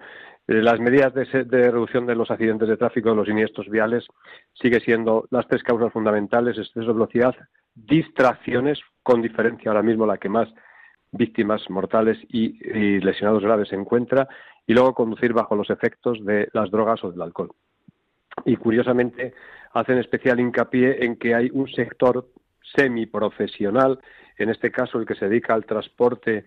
[0.49, 4.07] Eh, las medidas de, reducción de los accidentes de tráfico, de los siniestros viales,
[4.53, 7.35] sigue siendo las tres causas fundamentales, exceso de velocidad,
[7.75, 10.49] distracciones, con diferencia ahora mismo la que más
[11.13, 12.59] víctimas mortales y,
[13.01, 14.29] lesionados graves se encuentra,
[14.67, 17.51] y luego conducir bajo los efectos de las drogas o del alcohol.
[18.45, 19.35] Y curiosamente
[19.75, 22.29] hacen especial hincapié en que hay un sector
[22.75, 24.01] semiprofesional,
[24.39, 26.45] en este caso el que se dedica al transporte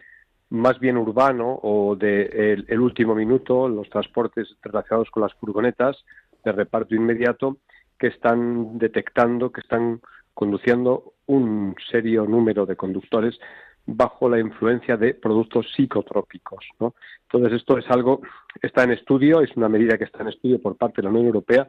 [0.50, 5.98] más bien urbano o de el, último minuto, los transportes relacionados con las furgonetas
[6.44, 7.58] de reparto inmediato,
[7.98, 10.02] que están detectando, que están
[10.34, 13.40] conduciendo un serio número de conductores
[13.88, 16.66] bajo la influencia de productos psicotrópicos.
[16.80, 16.96] ¿no?
[17.24, 18.22] Entonces, esto es algo,
[18.62, 21.28] está en estudio, es una medida que está en estudio por parte de la Unión
[21.28, 21.68] Europea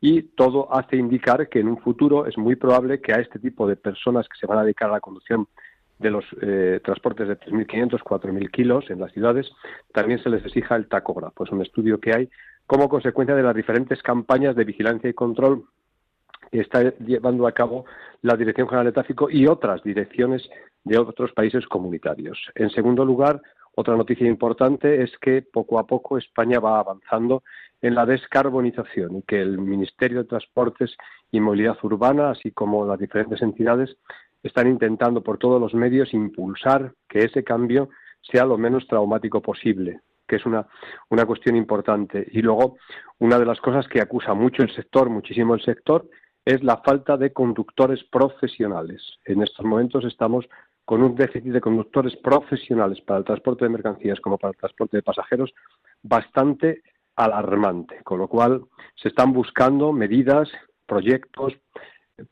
[0.00, 3.66] y todo hace indicar que en un futuro es muy probable que a este tipo
[3.66, 5.48] de personas que se van a dedicar a la conducción
[5.98, 9.50] de los eh, transportes de 3.500, 4.000 kilos en las ciudades,
[9.92, 11.44] también se les exija el tacógrafo.
[11.44, 12.30] Es un estudio que hay
[12.66, 15.64] como consecuencia de las diferentes campañas de vigilancia y control
[16.52, 17.84] que está llevando a cabo
[18.22, 20.48] la Dirección General de Tráfico y otras direcciones
[20.84, 22.38] de otros países comunitarios.
[22.54, 23.42] En segundo lugar,
[23.78, 27.44] otra noticia importante es que poco a poco España va avanzando
[27.80, 30.96] en la descarbonización y que el Ministerio de Transportes
[31.30, 33.96] y Movilidad Urbana, así como las diferentes entidades,
[34.42, 37.88] están intentando por todos los medios impulsar que ese cambio
[38.20, 40.66] sea lo menos traumático posible, que es una,
[41.08, 42.26] una cuestión importante.
[42.32, 42.78] Y luego,
[43.20, 46.04] una de las cosas que acusa mucho el sector, muchísimo el sector,
[46.44, 49.02] es la falta de conductores profesionales.
[49.24, 50.48] En estos momentos estamos
[50.88, 54.96] con un déficit de conductores profesionales para el transporte de mercancías como para el transporte
[54.96, 55.52] de pasajeros
[56.02, 56.80] bastante
[57.14, 58.62] alarmante, con lo cual
[58.94, 60.48] se están buscando medidas,
[60.86, 61.52] proyectos,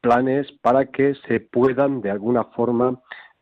[0.01, 2.99] planes para que se puedan de alguna forma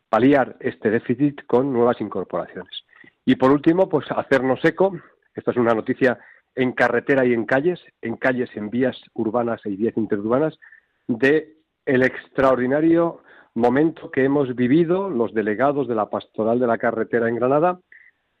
[0.09, 2.83] paliar este déficit con nuevas incorporaciones.
[3.23, 4.99] Y por último, pues hacernos eco,
[5.33, 6.19] esta es una noticia
[6.55, 10.59] en carretera y en calles, en calles, en vías urbanas y vías interurbanas,
[11.07, 11.55] de
[11.85, 13.21] el extraordinario
[13.55, 17.79] momento que hemos vivido los delegados de la Pastoral de la Carretera en Granada.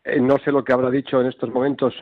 [0.03, 1.93] Eh, no sé lo que habrá dicho en estos momentos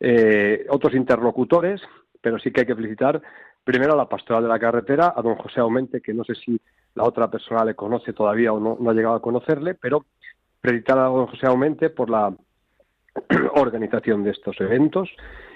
[0.00, 1.82] eh, otros interlocutores,
[2.20, 3.20] pero sí que hay que felicitar
[3.64, 6.60] primero a la Pastoral de la Carretera, a don José Aumente, que no sé si
[6.94, 10.04] la otra persona le conoce todavía o no, no ha llegado a conocerle, pero
[10.60, 12.32] felicitar a don José Aumente por la
[13.56, 15.10] organización de estos eventos.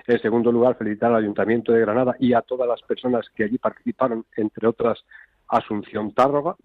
[0.07, 3.59] En segundo lugar, felicitar al Ayuntamiento de Granada y a todas las personas que allí
[3.59, 5.05] participaron, entre otras
[5.49, 6.57] Asunción Tárroga,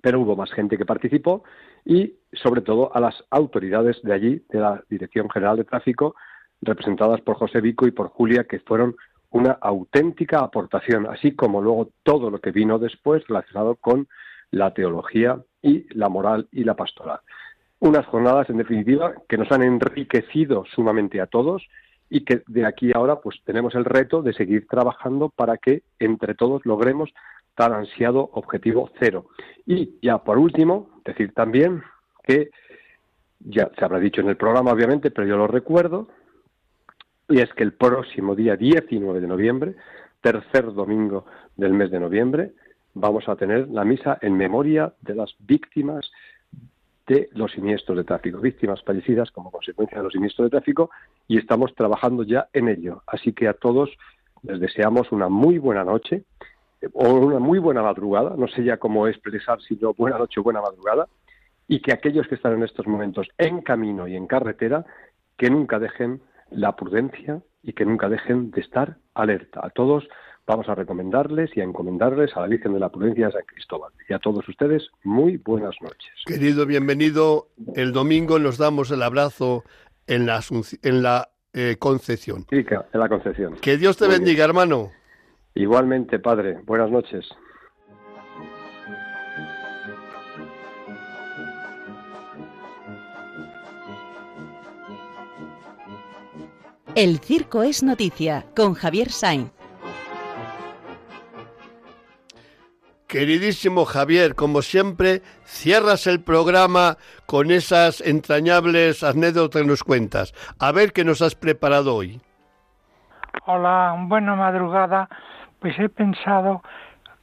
[0.00, 1.44] pero hubo más gente que participó
[1.84, 6.14] y sobre todo a las autoridades de allí, de la Dirección General de Tráfico,
[6.60, 8.96] representadas por José Vico y por Julia, que fueron
[9.30, 14.08] una auténtica aportación, así como luego todo lo que vino después relacionado con
[14.50, 17.20] la teología y la moral y la pastoral.
[17.80, 21.68] Unas jornadas, en definitiva, que nos han enriquecido sumamente a todos
[22.10, 25.82] y que de aquí a ahora pues tenemos el reto de seguir trabajando para que
[25.98, 27.10] entre todos logremos
[27.58, 29.26] tan ansiado objetivo cero.
[29.66, 31.82] Y ya por último, decir también
[32.22, 32.50] que
[33.40, 36.06] ya se habrá dicho en el programa obviamente, pero yo lo recuerdo,
[37.28, 39.74] y es que el próximo día 19 de noviembre,
[40.20, 42.52] tercer domingo del mes de noviembre,
[42.94, 46.08] vamos a tener la misa en memoria de las víctimas
[47.08, 50.90] de los siniestros de tráfico, víctimas fallecidas como consecuencia de los siniestros de tráfico,
[51.26, 53.02] y estamos trabajando ya en ello.
[53.08, 53.90] Así que a todos
[54.44, 56.22] les deseamos una muy buena noche
[56.92, 60.42] o una muy buena madrugada, no sé ya cómo expresar si no buena noche o
[60.42, 61.08] buena madrugada,
[61.66, 64.86] y que aquellos que están en estos momentos en camino y en carretera,
[65.36, 66.20] que nunca dejen
[66.50, 69.60] la prudencia y que nunca dejen de estar alerta.
[69.62, 70.08] A todos
[70.46, 73.92] vamos a recomendarles y a encomendarles a la Virgen de la Prudencia de San Cristóbal.
[74.08, 76.10] Y a todos ustedes, muy buenas noches.
[76.24, 77.48] Querido, bienvenido.
[77.74, 79.64] El domingo nos damos el abrazo
[80.06, 80.40] en la,
[80.82, 82.46] en la eh, Concepción.
[82.48, 83.56] Sí, en la Concepción.
[83.60, 84.90] Que Dios te bendiga, hermano.
[85.58, 86.60] Igualmente, Padre.
[86.64, 87.28] Buenas noches.
[96.94, 99.50] El Circo es Noticia con Javier Sainz.
[103.08, 110.34] Queridísimo Javier, como siempre, cierras el programa con esas entrañables anécdotas que nos cuentas.
[110.60, 112.20] A ver qué nos has preparado hoy.
[113.46, 115.08] Hola, buena madrugada.
[115.60, 116.62] Pues he pensado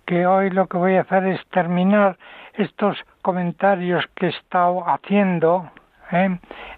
[0.06, 2.18] que hoy lo que voy a hacer es terminar
[2.54, 5.72] estos comentarios que he estado haciendo
[6.12, 6.38] ¿eh?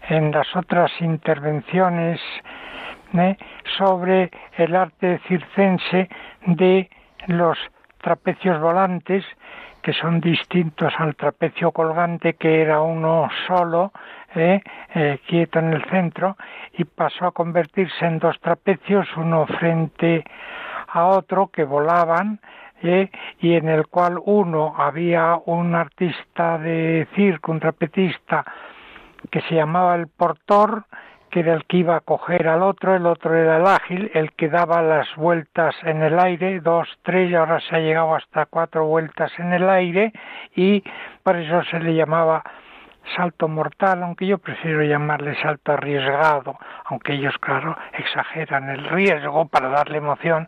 [0.09, 2.21] en las otras intervenciones
[3.13, 3.37] ¿eh?
[3.77, 6.09] sobre el arte circense
[6.45, 6.89] de
[7.27, 7.57] los
[8.01, 9.25] trapecios volantes,
[9.81, 13.91] que son distintos al trapecio colgante, que era uno solo,
[14.35, 14.61] ¿eh?
[14.93, 16.37] Eh, quieto en el centro,
[16.73, 20.23] y pasó a convertirse en dos trapecios, uno frente
[20.97, 22.39] a otro, que volaban,
[22.81, 28.45] y en el cual uno había un artista de circo, un trapecista,
[29.31, 30.85] que se llamaba el portor,
[31.29, 34.31] que era el que iba a coger al otro, el otro era el ágil, el
[34.33, 38.45] que daba las vueltas en el aire, dos, tres, y ahora se ha llegado hasta
[38.45, 40.13] cuatro vueltas en el aire,
[40.55, 40.83] y
[41.23, 42.43] por eso se le llamaba
[43.15, 49.69] salto mortal, aunque yo prefiero llamarle salto arriesgado, aunque ellos, claro, exageran el riesgo para
[49.69, 50.47] darle emoción,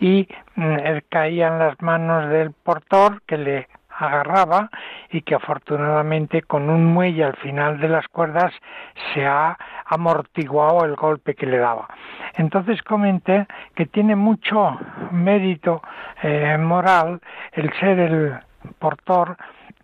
[0.00, 0.76] y mm,
[1.08, 4.70] caía en las manos del portor que le agarraba
[5.10, 8.52] y que afortunadamente con un muelle al final de las cuerdas
[9.12, 11.88] se ha amortiguado el golpe que le daba.
[12.34, 14.78] Entonces comenté que tiene mucho
[15.12, 15.82] mérito
[16.22, 17.20] eh, moral
[17.52, 18.34] el ser el
[18.78, 19.36] portor,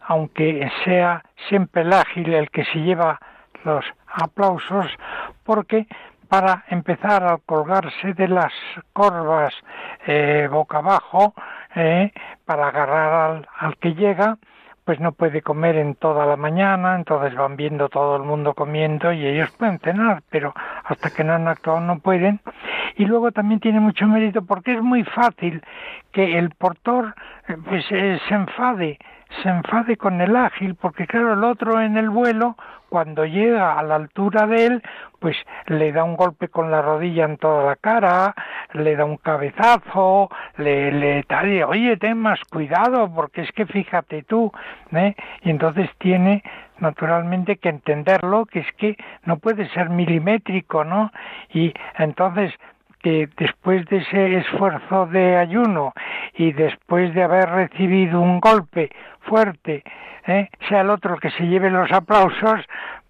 [0.06, 3.18] aunque sea siempre el ágil el que se lleva
[3.64, 4.86] los aplausos,
[5.44, 5.86] porque
[6.28, 8.52] para empezar a colgarse de las
[8.92, 9.52] corvas
[10.06, 11.34] eh, boca abajo,
[11.74, 12.10] eh,
[12.46, 14.38] para agarrar al, que llega,
[14.84, 19.12] pues no puede comer en toda la mañana, entonces van viendo todo el mundo comiendo
[19.12, 22.40] y ellos pueden cenar, pero hasta que no han actuado no pueden.
[22.96, 25.62] Y luego también tiene mucho mérito porque es muy fácil
[26.12, 27.14] que el portor
[27.48, 28.98] eh, pues, se enfade
[29.42, 32.56] se enfade con el ágil, porque claro, el otro en el vuelo,
[32.88, 34.82] cuando llega a la altura de él,
[35.18, 38.34] pues le da un golpe con la rodilla en toda la cara,
[38.74, 40.28] le da un cabezazo,
[40.58, 44.52] le, le tal, oye, ten más cuidado, porque es que fíjate tú,
[44.92, 45.14] ¿eh?
[45.42, 46.42] y entonces tiene
[46.78, 51.12] naturalmente que entenderlo, que es que no puede ser milimétrico, ¿no?
[51.54, 52.52] Y entonces
[53.02, 55.92] que después de ese esfuerzo de ayuno
[56.34, 58.90] y después de haber recibido un golpe
[59.20, 59.82] fuerte,
[60.26, 60.48] ¿eh?
[60.68, 62.60] sea el otro que se lleve los aplausos,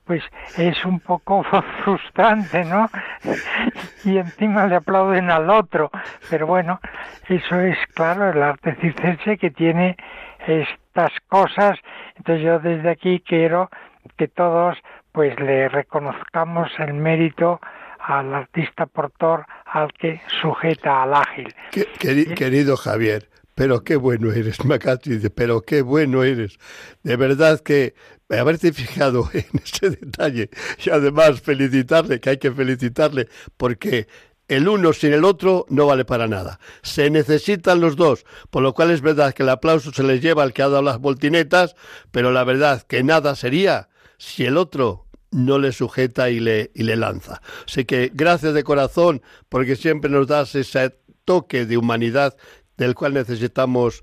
[0.05, 0.23] pues
[0.59, 1.45] es un poco
[1.85, 2.89] frustrante, ¿no?
[4.05, 5.91] Y encima le aplauden al otro.
[6.29, 6.81] Pero bueno,
[7.29, 9.97] eso es claro el arte circense que tiene
[10.45, 11.79] estas cosas.
[12.17, 13.71] Entonces yo desde aquí quiero
[14.17, 14.77] que todos
[15.13, 17.61] pues le reconozcamos el mérito
[18.07, 21.55] al artista portor al que sujeta al ágil.
[22.01, 26.59] querido Javier, pero qué bueno eres, Macati, pero qué bueno eres.
[27.03, 27.95] De verdad que
[28.31, 30.51] haberte fijado en ese detalle
[30.85, 34.09] y además felicitarle, que hay que felicitarle, porque
[34.49, 36.59] el uno sin el otro no vale para nada.
[36.83, 40.43] Se necesitan los dos, por lo cual es verdad que el aplauso se les lleva
[40.43, 41.75] al que ha dado las voltinetas,
[42.11, 43.89] pero la verdad que nada sería
[44.19, 47.41] si el otro no le sujeta y le, y le lanza.
[47.67, 52.37] Así que gracias de corazón porque siempre nos das ese toque de humanidad
[52.77, 54.03] del cual necesitamos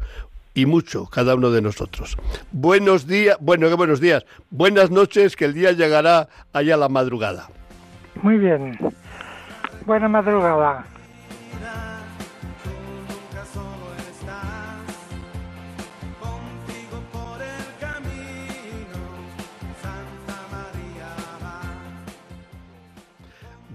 [0.54, 2.18] y mucho cada uno de nosotros.
[2.52, 6.90] Buenos días, bueno, qué buenos días, buenas noches, que el día llegará allá a la
[6.90, 7.50] madrugada.
[8.22, 8.78] Muy bien,
[9.86, 10.86] buena madrugada.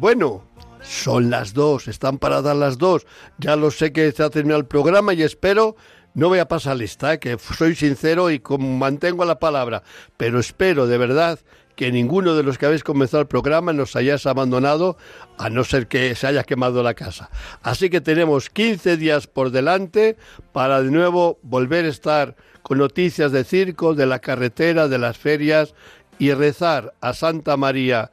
[0.01, 0.43] Bueno,
[0.83, 3.07] son las dos, están paradas las dos.
[3.39, 5.77] Ya lo sé que se ha terminado el programa y espero,
[6.15, 7.19] no voy a pasar lista, ¿eh?
[7.19, 9.83] que soy sincero y mantengo la palabra,
[10.17, 11.39] pero espero de verdad
[11.77, 14.97] que ninguno de los que habéis comenzado el programa nos hayáis abandonado,
[15.39, 17.31] a no ser que se haya quemado la casa.
[17.63, 20.17] Así que tenemos 15 días por delante
[20.53, 25.19] para de nuevo volver a estar con noticias de circo, de la carretera, de las
[25.19, 25.75] ferias
[26.19, 28.11] y rezar a Santa María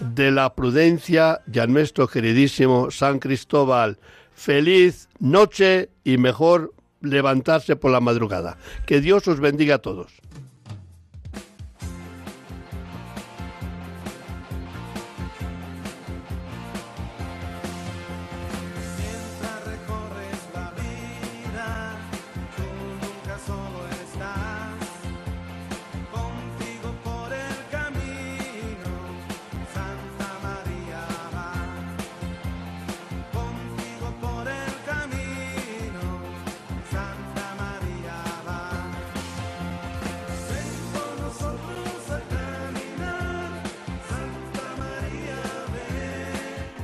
[0.00, 3.98] de la prudencia y a nuestro queridísimo San Cristóbal.
[4.34, 6.72] Feliz noche y mejor
[7.02, 8.56] levantarse por la madrugada.
[8.86, 10.12] Que Dios os bendiga a todos.